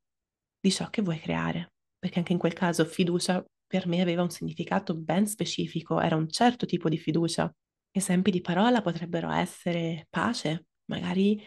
di 0.60 0.70
ciò 0.70 0.88
che 0.90 1.02
vuoi 1.02 1.18
creare. 1.18 1.72
Perché 1.98 2.18
anche 2.18 2.32
in 2.32 2.38
quel 2.38 2.52
caso 2.52 2.84
fiducia 2.84 3.44
per 3.66 3.86
me 3.86 4.00
aveva 4.00 4.22
un 4.22 4.30
significato 4.30 4.94
ben 4.94 5.26
specifico, 5.26 6.00
era 6.00 6.16
un 6.16 6.28
certo 6.28 6.66
tipo 6.66 6.88
di 6.88 6.98
fiducia. 6.98 7.52
Esempi 7.90 8.30
di 8.30 8.40
parola 8.40 8.82
potrebbero 8.82 9.30
essere 9.30 10.06
pace, 10.10 10.66
magari 10.86 11.42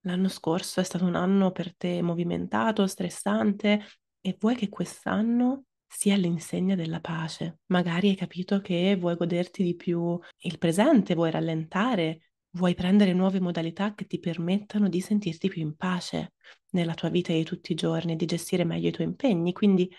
l'anno 0.00 0.28
scorso 0.28 0.80
è 0.80 0.84
stato 0.84 1.04
un 1.04 1.14
anno 1.14 1.52
per 1.52 1.74
te 1.76 2.02
movimentato, 2.02 2.86
stressante 2.86 3.84
e 4.20 4.36
vuoi 4.38 4.56
che 4.56 4.68
quest'anno 4.68 5.64
sia 5.94 6.14
all'insegna 6.14 6.74
della 6.74 7.00
pace. 7.00 7.58
Magari 7.66 8.08
hai 8.08 8.16
capito 8.16 8.60
che 8.60 8.96
vuoi 8.98 9.14
goderti 9.14 9.62
di 9.62 9.76
più 9.76 10.18
il 10.38 10.58
presente, 10.58 11.14
vuoi 11.14 11.30
rallentare, 11.30 12.32
vuoi 12.52 12.74
prendere 12.74 13.12
nuove 13.12 13.40
modalità 13.40 13.94
che 13.94 14.06
ti 14.06 14.18
permettano 14.18 14.88
di 14.88 15.00
sentirti 15.00 15.48
più 15.48 15.60
in 15.60 15.76
pace 15.76 16.32
nella 16.70 16.94
tua 16.94 17.10
vita 17.10 17.32
di 17.32 17.44
tutti 17.44 17.72
i 17.72 17.74
giorni, 17.74 18.16
di 18.16 18.24
gestire 18.24 18.64
meglio 18.64 18.88
i 18.88 18.92
tuoi 18.92 19.06
impegni. 19.06 19.52
Quindi 19.52 19.90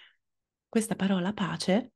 questa 0.67 0.95
parola 0.95 1.31
pace 1.31 1.93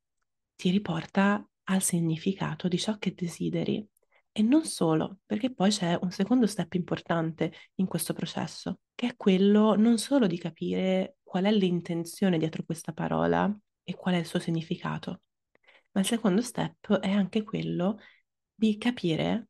ti 0.56 0.70
riporta 0.70 1.46
al 1.64 1.82
significato 1.82 2.68
di 2.68 2.78
ciò 2.78 2.98
che 2.98 3.14
desideri. 3.16 3.86
E 4.32 4.42
non 4.44 4.64
solo, 4.66 5.20
perché 5.26 5.52
poi 5.52 5.72
c'è 5.72 5.98
un 6.00 6.12
secondo 6.12 6.46
step 6.46 6.76
importante 6.76 7.52
in 7.76 7.88
questo 7.88 8.14
processo, 8.14 8.82
che 8.94 9.08
è 9.08 9.16
quello 9.16 9.76
non 9.76 9.98
solo 9.98 10.28
di 10.28 10.38
capire 10.38 11.18
qual 11.24 11.46
è 11.46 11.52
l'intenzione 11.52 12.38
dietro 12.38 12.64
questa 12.64 12.94
parola 12.94 13.52
e 13.90 13.96
qual 13.96 14.16
è 14.16 14.18
il 14.18 14.26
suo 14.26 14.40
significato, 14.40 15.22
ma 15.94 16.02
il 16.02 16.06
secondo 16.06 16.42
step 16.42 17.00
è 17.00 17.10
anche 17.10 17.44
quello 17.44 18.00
di 18.54 18.78
capire 18.78 19.48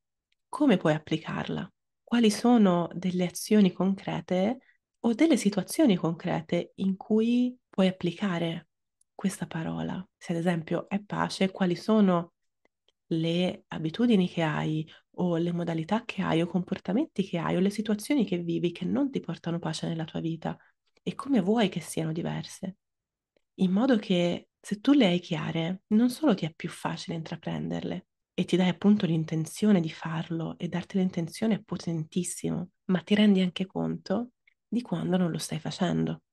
come 0.47 0.77
puoi 0.77 0.93
applicarla, 0.93 1.67
quali 2.03 2.29
sono 2.29 2.87
delle 2.93 3.25
azioni 3.25 3.71
concrete 3.71 4.59
o 4.99 5.13
delle 5.15 5.37
situazioni 5.37 5.95
concrete 5.95 6.73
in 6.75 6.97
cui 6.97 7.57
puoi 7.67 7.87
applicare 7.87 8.67
questa 9.15 9.47
parola. 9.47 10.07
Se 10.15 10.33
ad 10.33 10.37
esempio 10.37 10.87
è 10.87 11.01
pace, 11.01 11.49
quali 11.49 11.75
sono 11.75 12.33
le 13.07 13.63
abitudini 13.69 14.29
che 14.29 14.43
hai 14.43 14.87
o 15.15 15.37
le 15.37 15.51
modalità 15.51 16.05
che 16.05 16.21
hai 16.21 16.43
o 16.43 16.45
comportamenti 16.45 17.23
che 17.23 17.39
hai 17.39 17.55
o 17.55 17.59
le 17.59 17.71
situazioni 17.71 18.23
che 18.23 18.37
vivi 18.37 18.71
che 18.71 18.85
non 18.85 19.09
ti 19.09 19.19
portano 19.19 19.57
pace 19.57 19.87
nella 19.87 20.05
tua 20.05 20.19
vita 20.19 20.55
e 21.01 21.15
come 21.15 21.41
vuoi 21.41 21.69
che 21.69 21.79
siano 21.79 22.11
diverse, 22.11 22.75
in 23.59 23.71
modo 23.71 23.97
che 23.97 24.49
se 24.59 24.79
tu 24.79 24.93
le 24.93 25.07
hai 25.07 25.19
chiare, 25.19 25.83
non 25.87 26.09
solo 26.09 26.33
ti 26.33 26.45
è 26.45 26.53
più 26.53 26.69
facile 26.69 27.15
intraprenderle 27.15 28.07
e 28.33 28.45
ti 28.45 28.55
dai 28.55 28.69
appunto 28.69 29.05
l'intenzione 29.05 29.79
di 29.79 29.89
farlo 29.89 30.57
e 30.57 30.67
darti 30.67 30.97
l'intenzione 30.97 31.55
è 31.55 31.63
potentissimo, 31.63 32.69
ma 32.85 32.99
ti 33.01 33.15
rendi 33.15 33.41
anche 33.41 33.65
conto 33.65 34.31
di 34.67 34.81
quando 34.81 35.17
non 35.17 35.31
lo 35.31 35.37
stai 35.37 35.59
facendo 35.59 36.23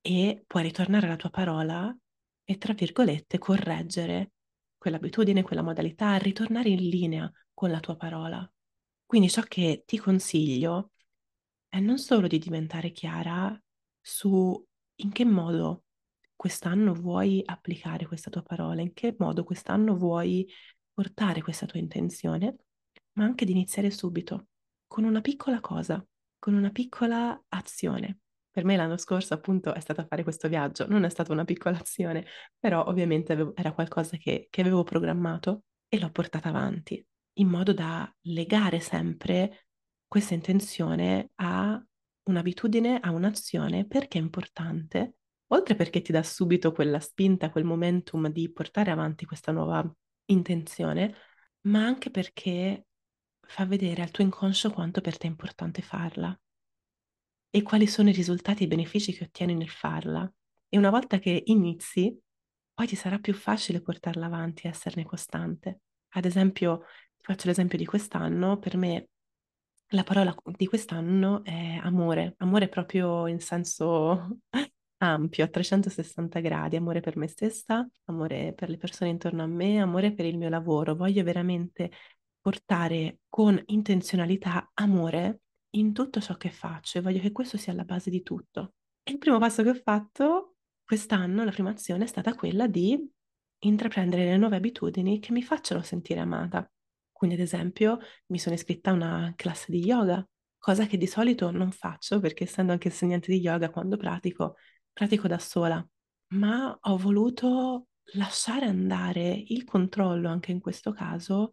e 0.00 0.44
puoi 0.46 0.62
ritornare 0.62 1.06
alla 1.06 1.16
tua 1.16 1.30
parola 1.30 1.94
e 2.44 2.58
tra 2.58 2.72
virgolette 2.72 3.38
correggere 3.38 4.32
quell'abitudine, 4.78 5.42
quella 5.42 5.62
modalità, 5.62 6.16
ritornare 6.16 6.70
in 6.70 6.88
linea 6.88 7.30
con 7.52 7.70
la 7.70 7.80
tua 7.80 7.96
parola. 7.96 8.50
Quindi 9.04 9.28
ciò 9.28 9.42
che 9.42 9.82
ti 9.86 9.98
consiglio 9.98 10.92
è 11.68 11.78
non 11.80 11.98
solo 11.98 12.26
di 12.26 12.38
diventare 12.38 12.90
chiara 12.90 13.60
su 14.00 14.64
in 14.96 15.12
che 15.12 15.24
modo 15.24 15.84
quest'anno 16.42 16.92
vuoi 16.92 17.40
applicare 17.44 18.04
questa 18.04 18.28
tua 18.28 18.42
parola, 18.42 18.80
in 18.80 18.92
che 18.94 19.14
modo 19.16 19.44
quest'anno 19.44 19.94
vuoi 19.96 20.44
portare 20.92 21.40
questa 21.40 21.66
tua 21.66 21.78
intenzione, 21.78 22.56
ma 23.12 23.22
anche 23.22 23.44
di 23.44 23.52
iniziare 23.52 23.92
subito 23.92 24.48
con 24.88 25.04
una 25.04 25.20
piccola 25.20 25.60
cosa, 25.60 26.04
con 26.40 26.54
una 26.54 26.70
piccola 26.70 27.40
azione. 27.50 28.22
Per 28.50 28.64
me 28.64 28.74
l'anno 28.74 28.96
scorso 28.96 29.34
appunto 29.34 29.72
è 29.72 29.78
stato 29.78 30.04
fare 30.04 30.24
questo 30.24 30.48
viaggio, 30.48 30.88
non 30.88 31.04
è 31.04 31.10
stata 31.10 31.30
una 31.30 31.44
piccola 31.44 31.78
azione, 31.78 32.26
però 32.58 32.86
ovviamente 32.86 33.34
avevo, 33.34 33.54
era 33.54 33.72
qualcosa 33.72 34.16
che, 34.16 34.48
che 34.50 34.60
avevo 34.62 34.82
programmato 34.82 35.62
e 35.86 36.00
l'ho 36.00 36.10
portata 36.10 36.48
avanti, 36.48 37.06
in 37.34 37.46
modo 37.46 37.72
da 37.72 38.12
legare 38.22 38.80
sempre 38.80 39.66
questa 40.08 40.34
intenzione 40.34 41.30
a 41.36 41.80
un'abitudine, 42.24 42.98
a 42.98 43.12
un'azione, 43.12 43.86
perché 43.86 44.18
è 44.18 44.20
importante, 44.20 45.18
oltre 45.52 45.74
perché 45.74 46.02
ti 46.02 46.12
dà 46.12 46.22
subito 46.22 46.72
quella 46.72 47.00
spinta, 47.00 47.50
quel 47.50 47.64
momentum 47.64 48.28
di 48.28 48.50
portare 48.50 48.90
avanti 48.90 49.24
questa 49.24 49.52
nuova 49.52 49.88
intenzione, 50.26 51.14
ma 51.62 51.84
anche 51.84 52.10
perché 52.10 52.86
fa 53.40 53.66
vedere 53.66 54.02
al 54.02 54.10
tuo 54.10 54.24
inconscio 54.24 54.70
quanto 54.70 55.00
per 55.00 55.18
te 55.18 55.26
è 55.26 55.30
importante 55.30 55.82
farla 55.82 56.36
e 57.54 57.62
quali 57.62 57.86
sono 57.86 58.08
i 58.08 58.12
risultati 58.12 58.62
e 58.62 58.66
i 58.66 58.68
benefici 58.68 59.12
che 59.12 59.24
ottieni 59.24 59.54
nel 59.54 59.68
farla. 59.68 60.30
E 60.68 60.78
una 60.78 60.88
volta 60.88 61.18
che 61.18 61.42
inizi, 61.46 62.18
poi 62.72 62.86
ti 62.86 62.96
sarà 62.96 63.18
più 63.18 63.34
facile 63.34 63.82
portarla 63.82 64.24
avanti 64.24 64.66
e 64.66 64.70
esserne 64.70 65.04
costante. 65.04 65.80
Ad 66.14 66.24
esempio, 66.24 66.84
faccio 67.18 67.48
l'esempio 67.48 67.76
di 67.76 67.84
quest'anno, 67.84 68.58
per 68.58 68.78
me 68.78 69.08
la 69.88 70.02
parola 70.02 70.34
di 70.56 70.66
quest'anno 70.66 71.44
è 71.44 71.78
amore, 71.82 72.36
amore 72.38 72.68
proprio 72.70 73.26
in 73.26 73.40
senso 73.40 74.38
ampio, 75.02 75.44
a 75.44 75.48
360 75.48 76.40
gradi, 76.40 76.76
amore 76.76 77.00
per 77.00 77.16
me 77.16 77.26
stessa, 77.26 77.86
amore 78.04 78.52
per 78.54 78.68
le 78.68 78.76
persone 78.76 79.10
intorno 79.10 79.42
a 79.42 79.46
me, 79.46 79.80
amore 79.80 80.12
per 80.12 80.24
il 80.24 80.38
mio 80.38 80.48
lavoro. 80.48 80.94
Voglio 80.94 81.22
veramente 81.24 81.90
portare 82.40 83.18
con 83.28 83.60
intenzionalità 83.66 84.70
amore 84.74 85.40
in 85.70 85.92
tutto 85.92 86.20
ciò 86.20 86.36
che 86.36 86.50
faccio 86.50 86.98
e 86.98 87.00
voglio 87.00 87.20
che 87.20 87.32
questo 87.32 87.56
sia 87.56 87.72
la 87.72 87.84
base 87.84 88.10
di 88.10 88.22
tutto. 88.22 88.74
E 89.02 89.12
il 89.12 89.18
primo 89.18 89.38
passo 89.38 89.62
che 89.62 89.70
ho 89.70 89.74
fatto 89.74 90.56
quest'anno, 90.84 91.44
la 91.44 91.50
prima 91.50 91.70
azione 91.70 92.04
è 92.04 92.06
stata 92.08 92.34
quella 92.34 92.66
di 92.66 92.98
intraprendere 93.64 94.24
le 94.24 94.36
nuove 94.36 94.56
abitudini 94.56 95.18
che 95.18 95.32
mi 95.32 95.42
facciano 95.42 95.82
sentire 95.82 96.20
amata. 96.20 96.68
Quindi, 97.10 97.36
ad 97.36 97.42
esempio, 97.42 97.98
mi 98.26 98.38
sono 98.38 98.54
iscritta 98.54 98.90
a 98.90 98.94
una 98.94 99.32
classe 99.36 99.70
di 99.70 99.78
yoga, 99.78 100.26
cosa 100.58 100.86
che 100.86 100.96
di 100.96 101.06
solito 101.06 101.50
non 101.50 101.70
faccio 101.72 102.20
perché 102.20 102.44
essendo 102.44 102.72
anche 102.72 102.88
insegnante 102.88 103.32
di 103.32 103.38
yoga, 103.38 103.70
quando 103.70 103.96
pratico, 103.96 104.56
pratico 104.92 105.28
da 105.28 105.38
sola. 105.38 105.86
Ma 106.34 106.78
ho 106.80 106.96
voluto 106.96 107.88
lasciare 108.14 108.66
andare 108.66 109.44
il 109.48 109.64
controllo 109.64 110.28
anche 110.28 110.50
in 110.52 110.60
questo 110.60 110.92
caso 110.92 111.52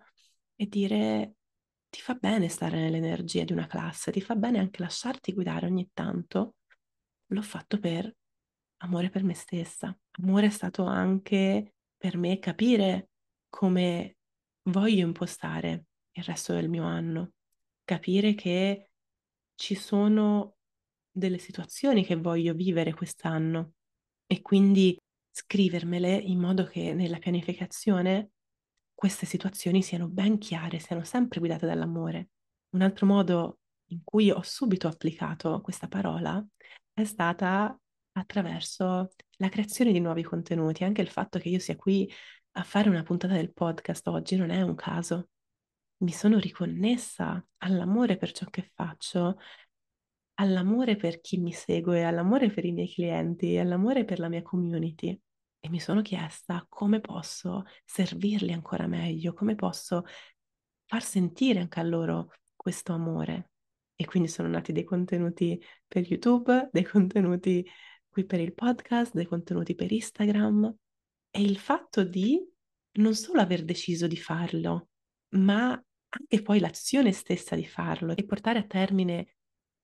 e 0.56 0.68
dire 0.68 1.36
ti 1.90 2.02
fa 2.02 2.14
bene 2.16 2.50
stare 2.50 2.80
nell'energia 2.80 3.44
di 3.44 3.54
una 3.54 3.68
classe, 3.68 4.12
ti 4.12 4.22
fa 4.22 4.36
bene 4.36 4.60
anche 4.60 4.82
lasciarti 4.82 5.34
guidare 5.34 5.66
ogni 5.66 5.90
tanto. 5.94 6.56
L'ho 7.28 7.42
fatto 7.42 7.80
per 7.80 8.14
amore 8.78 9.10
per 9.10 9.24
me 9.24 9.34
stessa. 9.34 9.96
Amore 10.22 10.48
è 10.48 10.50
stato 10.50 10.84
anche 10.86 11.74
per 11.98 12.18
me 12.18 12.40
capire 12.40 13.10
come 13.50 14.18
voglio 14.64 15.06
impostare 15.06 15.86
il 16.12 16.24
resto 16.24 16.54
del 16.54 16.70
mio 16.70 16.84
anno, 16.84 17.34
capire 17.84 18.36
che 18.36 18.92
ci 19.56 19.76
sono 19.76 20.58
delle 21.12 21.38
situazioni 21.38 22.06
che 22.06 22.16
voglio 22.16 22.54
vivere 22.54 22.94
quest'anno 22.94 23.74
e 24.26 24.42
quindi 24.42 24.98
scrivermele 25.32 26.14
in 26.16 26.40
modo 26.40 26.66
che 26.66 26.94
nella 26.94 27.18
pianificazione 27.18 28.32
queste 28.94 29.26
situazioni 29.26 29.82
siano 29.82 30.08
ben 30.08 30.38
chiare, 30.38 30.80
siano 30.80 31.04
sempre 31.04 31.40
guidate 31.40 31.66
dall'amore. 31.66 32.30
Un 32.72 32.82
altro 32.82 33.06
modo 33.06 33.60
in 33.92 34.02
cui 34.04 34.30
ho 34.30 34.42
subito 34.42 34.88
applicato 34.88 35.62
questa 35.62 35.88
parola 35.88 36.46
è 36.94 37.04
stata 37.06 37.78
attraverso 38.12 39.10
la 39.38 39.50
creazione 39.50 39.92
di 39.92 40.00
nuovi 40.00 40.24
contenuti. 40.24 40.84
Anche 40.84 41.02
il 41.02 41.10
fatto 41.10 41.40
che 41.40 41.50
io 41.50 41.60
sia 41.60 41.76
qui 41.76 42.12
a 42.54 42.64
fare 42.64 42.90
una 42.90 43.04
puntata 43.04 43.34
del 43.34 43.54
podcast 43.54 44.08
oggi 44.08 44.36
non 44.36 44.50
è 44.50 44.62
un 44.62 44.76
caso. 44.76 45.30
Mi 46.00 46.12
sono 46.12 46.38
riconnessa 46.38 47.44
all'amore 47.60 48.18
per 48.18 48.32
ciò 48.32 48.46
che 48.50 48.70
faccio, 48.74 49.38
all'amore 50.40 50.96
per 50.96 51.20
chi 51.20 51.38
mi 51.38 51.52
segue, 51.52 52.04
all'amore 52.04 52.50
per 52.50 52.66
i 52.66 52.72
miei 52.72 52.92
clienti, 52.92 53.58
all'amore 53.58 54.06
per 54.06 54.20
la 54.20 54.30
mia 54.30 54.42
community 54.42 55.20
e 55.60 55.70
mi 55.70 55.80
sono 55.80 56.02
chiesta 56.02 56.66
come 56.70 57.02
posso 57.02 57.66
servirli 57.86 58.54
ancora 58.54 58.88
meglio, 58.88 59.34
come 59.34 59.56
posso 59.56 60.06
far 60.86 61.04
sentire 61.04 61.60
anche 61.60 61.80
a 61.80 61.84
loro 61.84 62.32
questo 62.56 62.94
amore. 62.94 63.52
E 63.96 64.06
quindi 64.06 64.30
sono 64.30 64.48
nati 64.48 64.72
dei 64.72 64.86
contenuti 64.86 65.62
per 65.86 66.10
YouTube, 66.10 66.70
dei 66.72 66.86
contenuti 66.86 67.68
qui 68.08 68.26
per 68.26 68.40
il 68.40 68.54
podcast, 68.54 69.14
dei 69.14 69.26
contenuti 69.26 69.76
per 69.76 69.92
Instagram. 69.92 70.74
E 71.32 71.42
il 71.42 71.58
fatto 71.58 72.06
di 72.06 72.42
non 72.94 73.14
solo 73.14 73.42
aver 73.42 73.66
deciso 73.66 74.08
di 74.08 74.16
farlo, 74.16 74.88
ma 75.36 75.72
anche 75.72 76.42
poi 76.42 76.60
l'azione 76.60 77.12
stessa 77.12 77.56
di 77.56 77.66
farlo 77.66 78.16
e 78.16 78.24
portare 78.24 78.60
a 78.60 78.64
termine 78.66 79.36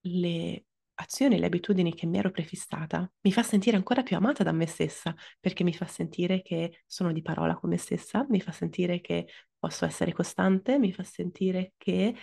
le 0.06 0.66
azioni 0.96 1.36
e 1.36 1.40
le 1.40 1.48
abitudini 1.48 1.94
che 1.94 2.06
mi 2.06 2.18
ero 2.18 2.32
prefissata 2.32 3.12
mi 3.22 3.32
fa 3.34 3.44
sentire 3.44 3.76
ancora 3.76 4.02
più 4.02 4.16
amata 4.16 4.44
da 4.44 4.52
me 4.52 4.66
stessa, 4.66 5.14
perché 5.40 5.64
mi 5.64 5.74
fa 5.74 5.86
sentire 5.88 6.42
che 6.42 6.84
sono 6.86 7.12
di 7.12 7.22
parola 7.22 7.56
con 7.56 7.70
me 7.70 7.78
stessa, 7.78 8.26
mi 8.30 8.40
fa 8.40 8.52
sentire 8.52 9.02
che 9.02 9.28
posso 9.58 9.86
essere 9.86 10.14
costante, 10.14 10.78
mi 10.80 10.94
fa 10.94 11.04
sentire 11.04 11.74
che 11.78 12.16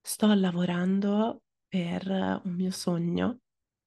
sto 0.00 0.32
lavorando 0.32 1.42
per 1.66 2.08
un 2.44 2.52
mio 2.54 2.70
sogno 2.70 3.40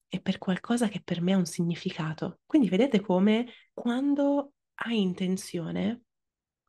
e 0.08 0.20
per 0.22 0.38
qualcosa 0.38 0.88
che 0.90 1.02
per 1.04 1.22
me 1.22 1.34
ha 1.34 1.38
un 1.38 1.46
significato. 1.46 2.40
Quindi 2.46 2.70
vedete 2.70 3.02
come 3.02 3.48
quando 3.74 4.54
hai 4.86 5.02
intenzione 5.02 6.04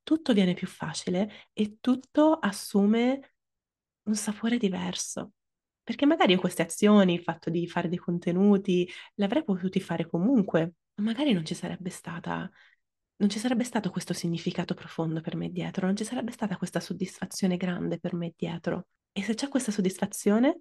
tutto 0.03 0.33
viene 0.33 0.55
più 0.55 0.67
facile 0.67 1.49
e 1.53 1.79
tutto 1.81 2.35
assume 2.35 3.35
un 4.05 4.15
sapore 4.15 4.59
diverso. 4.59 5.33
Perché 5.85 6.07
magari 6.07 6.33
io 6.33 6.41
queste 6.41 6.63
azioni, 6.63 7.15
il 7.15 7.23
fatto 7.23 7.51
di 7.51 7.69
fare 7.69 7.89
dei 7.89 7.99
contenuti, 7.99 8.91
le 9.15 9.25
avrei 9.25 9.45
potuti 9.45 9.81
fare 9.81 10.09
comunque, 10.09 10.75
ma 10.97 11.05
magari 11.05 11.33
non 11.33 11.45
ci 11.45 11.55
sarebbe 11.55 11.91
stata, 11.91 12.51
non 13.17 13.29
ci 13.29 13.39
sarebbe 13.39 13.65
stato 13.65 13.91
questo 13.91 14.15
significato 14.15 14.75
profondo 14.75 15.21
per 15.21 15.37
me 15.37 15.51
dietro, 15.51 15.87
non 15.87 15.97
ci 15.97 16.05
sarebbe 16.05 16.33
stata 16.33 16.57
questa 16.57 16.81
soddisfazione 16.81 17.57
grande 17.57 17.99
per 17.99 18.15
me 18.15 18.33
dietro. 18.37 18.89
E 19.13 19.23
se 19.23 19.35
c'è 19.35 19.49
questa 19.49 19.71
soddisfazione 19.71 20.61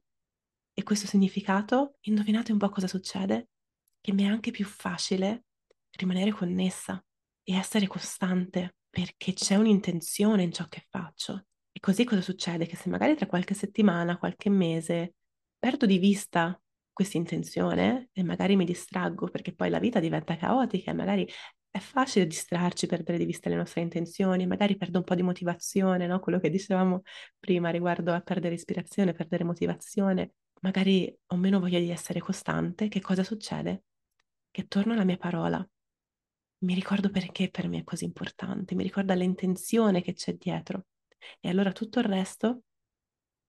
e 0.74 0.84
questo 0.84 1.08
significato, 1.08 1.98
indovinate 2.02 2.52
un 2.52 2.58
po' 2.58 2.70
cosa 2.70 2.88
succede? 2.88 3.50
Che 4.02 4.14
mi 4.14 4.24
è 4.24 4.28
anche 4.28 4.52
più 4.52 4.66
facile 4.66 5.46
rimanere 5.92 6.32
connessa 6.32 7.04
e 7.44 7.56
essere 7.56 7.88
costante 7.88 8.76
perché 8.90 9.34
c'è 9.34 9.56
un'intenzione 9.56 10.44
in 10.44 10.52
ciò 10.52 10.68
che 10.68 10.86
faccio. 10.90 11.46
E 11.76 11.80
così 11.80 12.04
cosa 12.04 12.22
succede? 12.22 12.66
Che 12.68 12.76
se 12.76 12.90
magari 12.90 13.16
tra 13.16 13.26
qualche 13.26 13.54
settimana, 13.54 14.18
qualche 14.18 14.50
mese, 14.50 15.16
perdo 15.58 15.86
di 15.86 15.98
vista 15.98 16.60
questa 16.92 17.18
intenzione 17.18 18.10
e 18.14 18.24
magari 18.24 18.56
mi 18.56 18.66
distraggo 18.66 19.28
perché 19.28 19.54
poi 19.54 19.70
la 19.70 19.80
vita 19.80 20.00
diventa 20.00 20.36
caotica 20.36 20.92
e 20.92 20.94
magari 20.94 21.28
è 21.72 21.80
facile 21.80 22.28
distrarci, 22.28 22.86
perdere 22.86 23.18
di 23.18 23.26
vista 23.26 23.50
le 23.50 23.56
nostre 23.56 23.82
intenzioni, 23.82 24.46
magari 24.46 24.78
perdo 24.78 25.00
un 25.00 25.04
po' 25.04 25.16
di 25.16 25.24
motivazione, 25.24 26.06
no? 26.06 26.20
Quello 26.20 26.40
che 26.40 26.52
dicevamo 26.52 27.02
prima 27.40 27.72
riguardo 27.72 28.14
a 28.14 28.22
perdere 28.22 28.54
ispirazione, 28.54 29.14
perdere 29.14 29.44
motivazione, 29.44 30.34
magari 30.62 31.12
ho 31.28 31.36
meno 31.36 31.60
voglia 31.60 31.80
di 31.80 31.90
essere 31.90 32.20
costante, 32.20 32.88
che 32.90 33.02
cosa 33.02 33.24
succede? 33.24 33.86
Che 34.52 34.68
torno 34.68 34.94
alla 34.94 35.04
mia 35.06 35.18
parola, 35.18 35.68
mi 36.66 36.74
ricordo 36.76 37.10
perché 37.10 37.50
per 37.50 37.68
me 37.68 37.80
è 37.80 37.84
così 37.84 38.06
importante, 38.06 38.76
mi 38.76 38.84
ricorda 38.84 39.14
l'intenzione 39.16 40.02
che 40.02 40.14
c'è 40.14 40.34
dietro. 40.36 40.86
E 41.40 41.50
allora 41.50 41.72
tutto 41.72 42.00
il 42.00 42.06
resto 42.06 42.64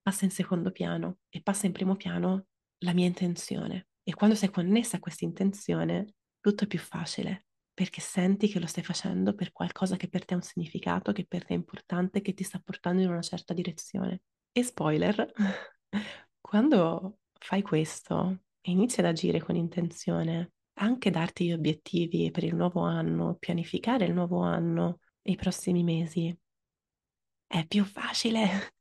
passa 0.02 0.24
in 0.24 0.30
secondo 0.30 0.70
piano 0.70 1.18
e 1.28 1.40
passa 1.42 1.66
in 1.66 1.72
primo 1.72 1.96
piano 1.96 2.46
la 2.78 2.92
mia 2.92 3.06
intenzione. 3.06 3.88
E 4.02 4.14
quando 4.14 4.36
sei 4.36 4.50
connessa 4.50 4.98
a 4.98 5.00
questa 5.00 5.24
intenzione, 5.24 6.14
tutto 6.40 6.64
è 6.64 6.66
più 6.66 6.78
facile, 6.78 7.46
perché 7.72 8.00
senti 8.00 8.48
che 8.48 8.60
lo 8.60 8.66
stai 8.66 8.84
facendo 8.84 9.34
per 9.34 9.50
qualcosa 9.50 9.96
che 9.96 10.08
per 10.08 10.24
te 10.24 10.34
ha 10.34 10.36
un 10.36 10.42
significato, 10.42 11.12
che 11.12 11.24
per 11.26 11.44
te 11.44 11.54
è 11.54 11.56
importante, 11.56 12.20
che 12.20 12.34
ti 12.34 12.44
sta 12.44 12.60
portando 12.62 13.02
in 13.02 13.08
una 13.08 13.22
certa 13.22 13.54
direzione. 13.54 14.22
E 14.52 14.62
spoiler, 14.62 15.32
quando 16.40 17.18
fai 17.32 17.62
questo 17.62 18.40
e 18.60 18.70
inizi 18.70 19.00
ad 19.00 19.06
agire 19.06 19.40
con 19.40 19.56
intenzione, 19.56 20.52
anche 20.74 21.10
darti 21.10 21.46
gli 21.46 21.52
obiettivi 21.52 22.30
per 22.30 22.44
il 22.44 22.54
nuovo 22.54 22.80
anno, 22.82 23.36
pianificare 23.36 24.04
il 24.04 24.12
nuovo 24.12 24.40
anno 24.40 25.00
e 25.22 25.32
i 25.32 25.36
prossimi 25.36 25.82
mesi, 25.82 26.36
è 27.46 27.64
più 27.66 27.84
facile. 27.84 28.72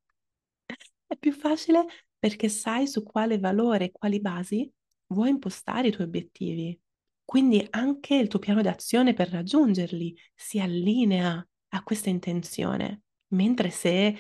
è 1.08 1.16
più 1.18 1.32
facile 1.34 1.86
perché 2.18 2.50
sai 2.50 2.88
su 2.88 3.04
quale 3.04 3.38
valore 3.40 3.86
e 3.86 3.92
quali 3.92 4.20
basi 4.22 4.72
vuoi 5.08 5.30
impostare 5.30 5.90
i 5.90 5.92
tuoi 5.92 6.08
obiettivi. 6.08 6.80
Quindi 7.26 7.66
anche 7.72 8.16
il 8.16 8.28
tuo 8.28 8.40
piano 8.40 8.62
d'azione 8.62 9.14
per 9.14 9.30
raggiungerli 9.30 10.16
si 10.36 10.60
allinea 10.60 11.46
a 11.70 11.84
questa 11.84 12.10
intenzione. 12.10 13.04
Mentre 13.30 13.70
se 13.72 14.18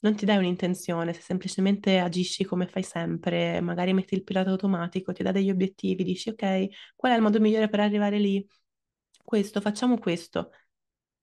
non 0.00 0.14
ti 0.16 0.24
dai 0.24 0.36
un'intenzione, 0.38 1.12
se 1.12 1.20
semplicemente 1.20 1.98
agisci 1.98 2.44
come 2.44 2.66
fai 2.66 2.82
sempre, 2.82 3.60
magari 3.60 3.92
metti 3.92 4.14
il 4.14 4.22
pilota 4.24 4.50
automatico, 4.50 5.12
ti 5.12 5.22
dà 5.22 5.32
degli 5.32 5.50
obiettivi, 5.50 6.04
dici 6.04 6.28
ok, 6.30 6.66
qual 6.94 7.12
è 7.12 7.16
il 7.16 7.22
modo 7.22 7.40
migliore 7.40 7.68
per 7.68 7.80
arrivare 7.80 8.18
lì? 8.18 8.46
Questo, 9.24 9.60
facciamo 9.60 9.98
questo. 9.98 10.50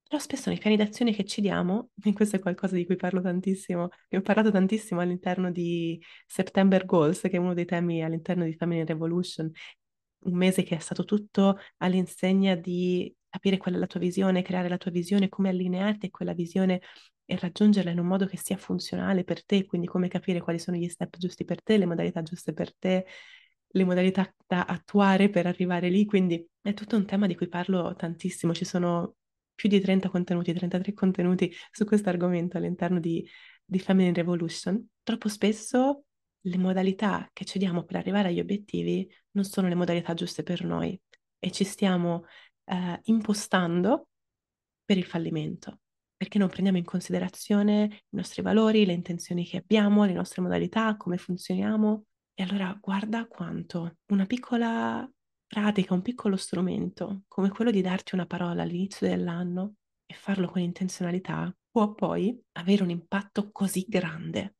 Però 0.07 0.19
spesso 0.21 0.49
nei 0.49 0.59
piani 0.59 0.75
d'azione 0.77 1.11
che 1.13 1.25
ci 1.25 1.41
diamo, 1.41 1.89
e 2.03 2.13
questo 2.13 2.35
è 2.35 2.39
qualcosa 2.39 2.75
di 2.75 2.85
cui 2.85 2.95
parlo 2.95 3.21
tantissimo, 3.21 3.89
ne 4.09 4.17
ho 4.17 4.21
parlato 4.21 4.51
tantissimo 4.51 5.01
all'interno 5.01 5.51
di 5.51 5.99
September 6.27 6.85
Goals, 6.85 7.21
che 7.21 7.31
è 7.31 7.37
uno 7.37 7.53
dei 7.53 7.65
temi 7.65 8.03
all'interno 8.03 8.43
di 8.45 8.53
Family 8.53 8.83
Revolution, 8.85 9.49
un 10.25 10.33
mese 10.37 10.63
che 10.63 10.75
è 10.75 10.79
stato 10.79 11.03
tutto 11.05 11.57
all'insegna 11.77 12.55
di 12.55 13.13
capire 13.29 13.57
qual 13.57 13.73
è 13.75 13.77
la 13.77 13.87
tua 13.87 13.99
visione, 13.99 14.41
creare 14.43 14.69
la 14.69 14.77
tua 14.77 14.91
visione, 14.91 15.29
come 15.29 15.49
allinearti 15.49 16.05
a 16.07 16.09
quella 16.11 16.33
visione 16.33 16.81
e 17.25 17.37
raggiungerla 17.37 17.89
in 17.91 17.99
un 17.99 18.05
modo 18.05 18.25
che 18.27 18.37
sia 18.37 18.57
funzionale 18.57 19.23
per 19.23 19.43
te, 19.45 19.65
quindi 19.65 19.87
come 19.87 20.07
capire 20.07 20.41
quali 20.41 20.59
sono 20.59 20.77
gli 20.77 20.87
step 20.89 21.17
giusti 21.17 21.43
per 21.45 21.63
te, 21.63 21.77
le 21.77 21.85
modalità 21.87 22.21
giuste 22.21 22.53
per 22.53 22.75
te, 22.77 23.05
le 23.75 23.83
modalità 23.85 24.31
da 24.45 24.65
attuare 24.65 25.29
per 25.29 25.47
arrivare 25.47 25.89
lì, 25.89 26.05
quindi 26.05 26.47
è 26.61 26.73
tutto 26.73 26.95
un 26.95 27.05
tema 27.05 27.25
di 27.27 27.35
cui 27.35 27.47
parlo 27.47 27.95
tantissimo, 27.95 28.53
ci 28.53 28.65
sono 28.65 29.15
più 29.55 29.69
di 29.69 29.79
30 29.79 30.09
contenuti, 30.09 30.53
33 30.53 30.93
contenuti 30.93 31.53
su 31.71 31.85
questo 31.85 32.09
argomento 32.09 32.57
all'interno 32.57 32.99
di, 32.99 33.27
di 33.63 33.79
Feminine 33.79 34.13
Revolution. 34.13 34.87
Troppo 35.03 35.29
spesso 35.29 36.05
le 36.45 36.57
modalità 36.57 37.29
che 37.31 37.45
ci 37.45 37.57
diamo 37.57 37.83
per 37.83 37.97
arrivare 37.97 38.29
agli 38.29 38.39
obiettivi 38.39 39.09
non 39.31 39.45
sono 39.45 39.67
le 39.67 39.75
modalità 39.75 40.13
giuste 40.13 40.43
per 40.43 40.63
noi 40.63 40.99
e 41.39 41.51
ci 41.51 41.63
stiamo 41.63 42.25
eh, 42.65 42.99
impostando 43.03 44.07
per 44.85 44.97
il 44.97 45.05
fallimento, 45.05 45.79
perché 46.15 46.37
non 46.37 46.49
prendiamo 46.49 46.77
in 46.77 46.83
considerazione 46.83 47.83
i 47.83 48.15
nostri 48.15 48.41
valori, 48.41 48.85
le 48.85 48.93
intenzioni 48.93 49.45
che 49.45 49.57
abbiamo, 49.57 50.05
le 50.05 50.13
nostre 50.13 50.41
modalità, 50.41 50.95
come 50.97 51.17
funzioniamo. 51.17 52.05
E 52.33 52.43
allora 52.43 52.77
guarda 52.81 53.27
quanto 53.27 53.97
una 54.07 54.25
piccola 54.25 55.09
pratica, 55.53 55.93
un 55.93 56.01
piccolo 56.01 56.35
strumento, 56.35 57.25
come 57.27 57.49
quello 57.49 57.69
di 57.69 57.81
darti 57.81 58.15
una 58.15 58.25
parola 58.25 58.63
all'inizio 58.63 59.07
dell'anno 59.07 59.75
e 60.03 60.15
farlo 60.15 60.47
con 60.47 60.63
intenzionalità, 60.63 61.55
può 61.69 61.93
poi 61.93 62.35
avere 62.53 62.81
un 62.81 62.89
impatto 62.89 63.51
così 63.51 63.85
grande 63.87 64.55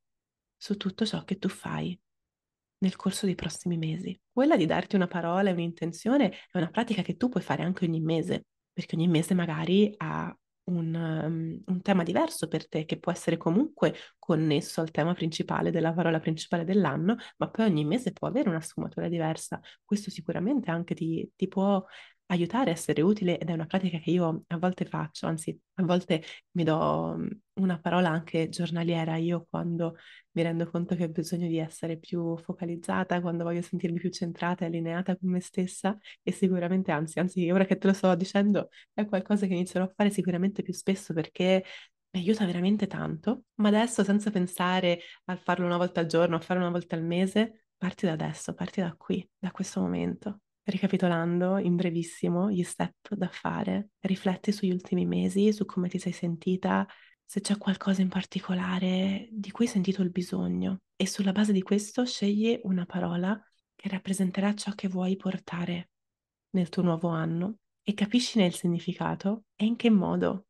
su 0.55 0.77
tutto 0.77 1.03
ciò 1.03 1.23
che 1.23 1.39
tu 1.39 1.49
fai 1.49 1.99
nel 2.83 2.95
corso 2.95 3.25
dei 3.25 3.33
prossimi 3.33 3.75
mesi. 3.75 4.15
Quella 4.31 4.55
di 4.55 4.67
darti 4.67 4.95
una 4.95 5.07
parola 5.07 5.49
e 5.49 5.53
un'intenzione 5.53 6.29
è 6.29 6.57
una 6.57 6.69
pratica 6.69 7.01
che 7.01 7.17
tu 7.17 7.27
puoi 7.27 7.41
fare 7.41 7.63
anche 7.63 7.85
ogni 7.85 7.99
mese, 7.99 8.45
perché 8.71 8.95
ogni 8.95 9.07
mese 9.07 9.33
magari 9.33 9.91
ha 9.97 10.37
un, 10.65 10.93
um, 10.93 11.61
un, 11.65 11.81
tema 11.81 12.03
diverso 12.03 12.47
per 12.47 12.67
te, 12.67 12.85
che 12.85 12.99
può 12.99 13.11
essere 13.11 13.37
comunque 13.37 13.95
connesso 14.17 14.81
al 14.81 14.91
tema 14.91 15.13
principale 15.13 15.71
della 15.71 15.93
parola 15.93 16.19
principale 16.19 16.63
dell'anno, 16.63 17.17
ma 17.37 17.49
poi 17.49 17.65
ogni 17.65 17.85
mese 17.85 18.13
può 18.13 18.27
avere 18.27 18.49
una 18.49 18.61
sfumatura 18.61 19.07
diversa. 19.07 19.59
Questo 19.83 20.09
sicuramente 20.09 20.71
anche 20.71 20.95
ti, 20.95 21.29
ti 21.35 21.47
può 21.47 21.83
aiutare 22.33 22.71
essere 22.71 23.01
utile 23.01 23.37
ed 23.39 23.49
è 23.49 23.53
una 23.53 23.65
pratica 23.65 23.97
che 23.99 24.09
io 24.11 24.43
a 24.47 24.57
volte 24.57 24.85
faccio, 24.85 25.27
anzi 25.27 25.57
a 25.75 25.83
volte 25.83 26.23
mi 26.51 26.63
do 26.63 27.15
mm, 27.17 27.27
una 27.55 27.79
parola 27.79 28.09
anche 28.09 28.49
giornaliera 28.49 29.15
io 29.17 29.45
quando 29.49 29.95
mi 30.31 30.41
rendo 30.41 30.69
conto 30.69 30.95
che 30.95 31.03
ho 31.05 31.09
bisogno 31.09 31.47
di 31.47 31.57
essere 31.59 31.97
più 31.97 32.35
focalizzata, 32.37 33.21
quando 33.21 33.43
voglio 33.43 33.61
sentirmi 33.61 33.99
più 33.99 34.09
centrata 34.09 34.63
e 34.63 34.67
allineata 34.67 35.15
con 35.15 35.29
me 35.29 35.39
stessa 35.41 35.97
e 36.23 36.31
sicuramente, 36.31 36.91
anzi, 36.91 37.19
anzi, 37.19 37.49
ora 37.51 37.65
che 37.65 37.77
te 37.77 37.87
lo 37.87 37.93
sto 37.93 38.13
dicendo, 38.15 38.69
è 38.93 39.05
qualcosa 39.05 39.45
che 39.45 39.53
inizierò 39.53 39.85
a 39.85 39.93
fare 39.95 40.09
sicuramente 40.09 40.63
più 40.63 40.73
spesso 40.73 41.13
perché 41.13 41.63
mi 42.11 42.19
aiuta 42.21 42.45
veramente 42.45 42.87
tanto, 42.87 43.45
ma 43.55 43.69
adesso 43.69 44.03
senza 44.03 44.29
pensare 44.31 44.99
a 45.25 45.35
farlo 45.35 45.65
una 45.65 45.77
volta 45.77 45.99
al 45.99 46.05
giorno, 46.07 46.35
a 46.35 46.39
farlo 46.39 46.63
una 46.63 46.71
volta 46.71 46.95
al 46.95 47.03
mese, 47.03 47.65
parti 47.77 48.05
da 48.05 48.13
adesso, 48.13 48.53
parti 48.53 48.81
da 48.81 48.93
qui, 48.95 49.27
da 49.37 49.51
questo 49.51 49.81
momento. 49.81 50.42
Ricapitolando 50.65 51.57
in 51.57 51.75
brevissimo 51.75 52.49
gli 52.49 52.63
step 52.63 53.13
da 53.15 53.27
fare, 53.27 53.89
rifletti 53.99 54.51
sugli 54.51 54.71
ultimi 54.71 55.05
mesi, 55.05 55.51
su 55.51 55.65
come 55.65 55.89
ti 55.89 55.99
sei 55.99 56.13
sentita, 56.13 56.87
se 57.25 57.41
c'è 57.41 57.57
qualcosa 57.57 58.01
in 58.01 58.09
particolare 58.09 59.27
di 59.31 59.51
cui 59.51 59.65
hai 59.65 59.71
sentito 59.71 60.01
il 60.01 60.11
bisogno. 60.11 60.81
E 60.95 61.05
sulla 61.05 61.31
base 61.31 61.51
di 61.51 61.61
questo 61.61 62.05
scegli 62.05 62.59
una 62.63 62.85
parola 62.85 63.37
che 63.75 63.89
rappresenterà 63.89 64.53
ciò 64.53 64.71
che 64.73 64.87
vuoi 64.87 65.17
portare 65.17 65.89
nel 66.51 66.69
tuo 66.69 66.83
nuovo 66.83 67.09
anno 67.09 67.57
e 67.81 67.93
capiscine 67.93 68.45
il 68.45 68.53
significato 68.53 69.45
e 69.55 69.65
in 69.65 69.75
che 69.75 69.89
modo 69.89 70.45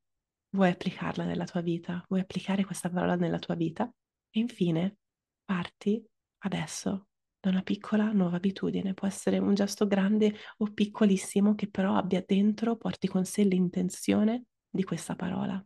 vuoi 0.50 0.70
applicarla 0.70 1.24
nella 1.24 1.46
tua 1.46 1.62
vita, 1.62 2.04
vuoi 2.08 2.22
applicare 2.22 2.64
questa 2.66 2.90
parola 2.90 3.16
nella 3.16 3.40
tua 3.40 3.56
vita. 3.56 3.92
E 4.30 4.40
infine 4.40 4.98
parti 5.44 6.06
adesso 6.40 7.08
da 7.44 7.50
una 7.50 7.62
piccola 7.62 8.10
nuova 8.14 8.38
abitudine. 8.38 8.94
Può 8.94 9.06
essere 9.06 9.38
un 9.38 9.54
gesto 9.54 9.86
grande 9.86 10.34
o 10.60 10.72
piccolissimo 10.72 11.56
che 11.56 11.70
però 11.70 11.96
abbia 11.96 12.24
dentro, 12.26 12.78
porti 12.78 13.10
con 13.10 13.26
sé 13.26 13.44
l'intenzione 13.44 14.46
di 14.70 14.86
questa 14.86 15.14
parola. 15.14 15.62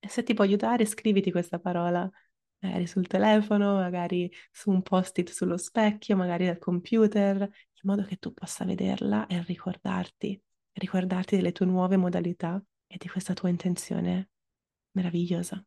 E 0.00 0.08
se 0.08 0.24
ti 0.24 0.34
può 0.34 0.42
aiutare, 0.42 0.86
scriviti 0.86 1.30
questa 1.30 1.60
parola 1.60 2.10
magari 2.58 2.88
sul 2.88 3.06
telefono, 3.06 3.74
magari 3.74 4.28
su 4.50 4.70
un 4.70 4.82
post-it 4.82 5.30
sullo 5.30 5.56
specchio, 5.56 6.16
magari 6.16 6.46
dal 6.46 6.58
computer, 6.58 7.40
in 7.40 7.82
modo 7.84 8.02
che 8.02 8.16
tu 8.16 8.32
possa 8.32 8.64
vederla 8.64 9.28
e 9.28 9.40
ricordarti, 9.40 10.42
ricordarti 10.72 11.36
delle 11.36 11.52
tue 11.52 11.66
nuove 11.66 11.96
modalità 11.96 12.60
e 12.88 12.96
di 12.98 13.08
questa 13.08 13.34
tua 13.34 13.50
intenzione 13.50 14.30
meravigliosa. 14.96 15.64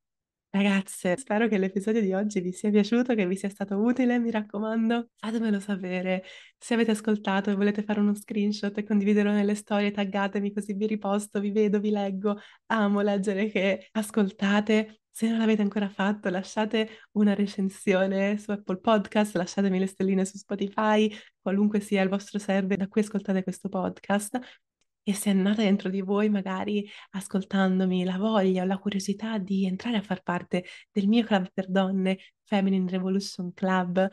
Ragazze, 0.50 1.18
spero 1.18 1.48
che 1.48 1.58
l'episodio 1.60 2.02
di 2.02 2.14
oggi 2.14 2.40
vi 2.40 2.52
sia 2.52 2.72
piaciuto, 2.72 3.14
che 3.14 3.28
vi 3.28 3.36
sia 3.36 3.50
stato 3.50 3.78
utile, 3.78 4.18
mi 4.18 4.32
raccomando, 4.32 5.10
fatemelo 5.16 5.60
sapere. 5.60 6.24
Se 6.58 6.74
avete 6.74 6.92
ascoltato 6.92 7.52
e 7.52 7.56
volete 7.56 7.84
fare 7.84 8.00
uno 8.00 8.16
screenshot 8.16 8.76
e 8.76 8.84
condividerlo 8.84 9.32
nelle 9.32 9.54
storie, 9.56 9.92
taggatemi 9.92 10.52
così 10.54 10.74
vi 10.74 10.88
riposto, 10.88 11.40
vi 11.40 11.52
vedo, 11.52 11.80
vi 11.80 11.92
leggo. 11.92 12.40
Amo 12.68 13.02
leggere 13.02 13.50
che 13.50 13.90
ascoltate. 13.92 15.02
Se 15.12 15.28
non 15.28 15.38
l'avete 15.38 15.62
ancora 15.62 15.90
fatto, 15.90 16.30
lasciate 16.30 16.90
una 17.12 17.36
recensione 17.36 18.38
su 18.38 18.50
Apple 18.52 18.80
Podcast, 18.80 19.36
lasciatemi 19.36 19.78
le 19.78 19.88
stelline 19.88 20.26
su 20.26 20.38
Spotify, 20.38 21.12
qualunque 21.40 21.82
sia 21.82 22.02
il 22.02 22.10
vostro 22.10 22.40
server 22.40 22.78
da 22.78 22.88
cui 22.88 23.02
ascoltate 23.02 23.44
questo 23.44 23.70
podcast. 23.70 24.40
E 25.10 25.14
se 25.14 25.32
è 25.32 25.34
nata 25.34 25.62
dentro 25.62 25.90
di 25.90 26.02
voi, 26.02 26.28
magari 26.28 26.86
ascoltandomi, 27.12 28.04
la 28.04 28.18
voglia 28.18 28.64
o 28.64 28.66
la 28.66 28.78
curiosità 28.78 29.38
di 29.38 29.66
entrare 29.66 29.96
a 29.96 30.02
far 30.02 30.22
parte 30.22 30.66
del 30.92 31.08
mio 31.08 31.24
club 31.24 31.50
per 31.54 31.72
donne, 31.72 32.18
Feminine 32.44 32.90
Revolution 32.90 33.54
Club, 33.54 34.06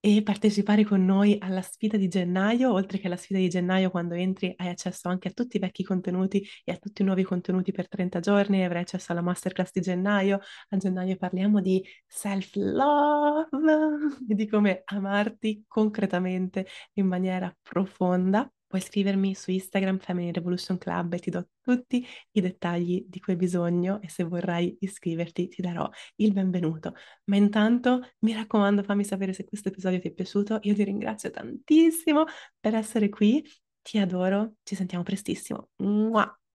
e 0.00 0.22
partecipare 0.24 0.84
con 0.84 1.04
noi 1.04 1.36
alla 1.38 1.62
sfida 1.62 1.96
di 1.96 2.08
gennaio, 2.08 2.72
oltre 2.72 2.98
che 2.98 3.06
alla 3.06 3.16
sfida 3.16 3.38
di 3.38 3.48
gennaio 3.48 3.90
quando 3.90 4.14
entri 4.14 4.52
hai 4.56 4.70
accesso 4.70 5.08
anche 5.08 5.28
a 5.28 5.30
tutti 5.30 5.56
i 5.56 5.60
vecchi 5.60 5.84
contenuti 5.84 6.44
e 6.64 6.72
a 6.72 6.76
tutti 6.78 7.02
i 7.02 7.04
nuovi 7.04 7.22
contenuti 7.22 7.70
per 7.70 7.86
30 7.88 8.18
giorni, 8.18 8.64
avrai 8.64 8.82
accesso 8.82 9.12
alla 9.12 9.22
masterclass 9.22 9.70
di 9.70 9.82
gennaio. 9.82 10.40
A 10.70 10.76
gennaio 10.76 11.16
parliamo 11.16 11.60
di 11.60 11.80
self-love 12.08 13.46
di 14.18 14.48
come 14.48 14.82
amarti 14.84 15.62
concretamente 15.68 16.66
in 16.94 17.06
maniera 17.06 17.56
profonda 17.62 18.50
puoi 18.74 18.80
scrivermi 18.80 19.36
su 19.36 19.52
Instagram 19.52 19.98
Family 19.98 20.32
Revolution 20.32 20.78
Club 20.78 21.12
e 21.12 21.18
ti 21.20 21.30
do 21.30 21.46
tutti 21.60 22.04
i 22.32 22.40
dettagli 22.40 23.04
di 23.06 23.20
cui 23.20 23.34
hai 23.34 23.38
bisogno 23.38 24.00
e 24.02 24.08
se 24.08 24.24
vorrai 24.24 24.76
iscriverti 24.80 25.46
ti 25.46 25.62
darò 25.62 25.88
il 26.16 26.32
benvenuto. 26.32 26.94
Ma 27.26 27.36
intanto 27.36 28.00
mi 28.20 28.32
raccomando 28.32 28.82
fammi 28.82 29.04
sapere 29.04 29.32
se 29.32 29.44
questo 29.44 29.68
episodio 29.68 30.00
ti 30.00 30.08
è 30.08 30.12
piaciuto. 30.12 30.58
Io 30.62 30.74
ti 30.74 30.82
ringrazio 30.82 31.30
tantissimo 31.30 32.24
per 32.58 32.74
essere 32.74 33.08
qui, 33.10 33.48
ti 33.80 33.98
adoro, 33.98 34.54
ci 34.64 34.74
sentiamo 34.74 35.04
prestissimo. 35.04 35.68
Mua! 35.76 36.36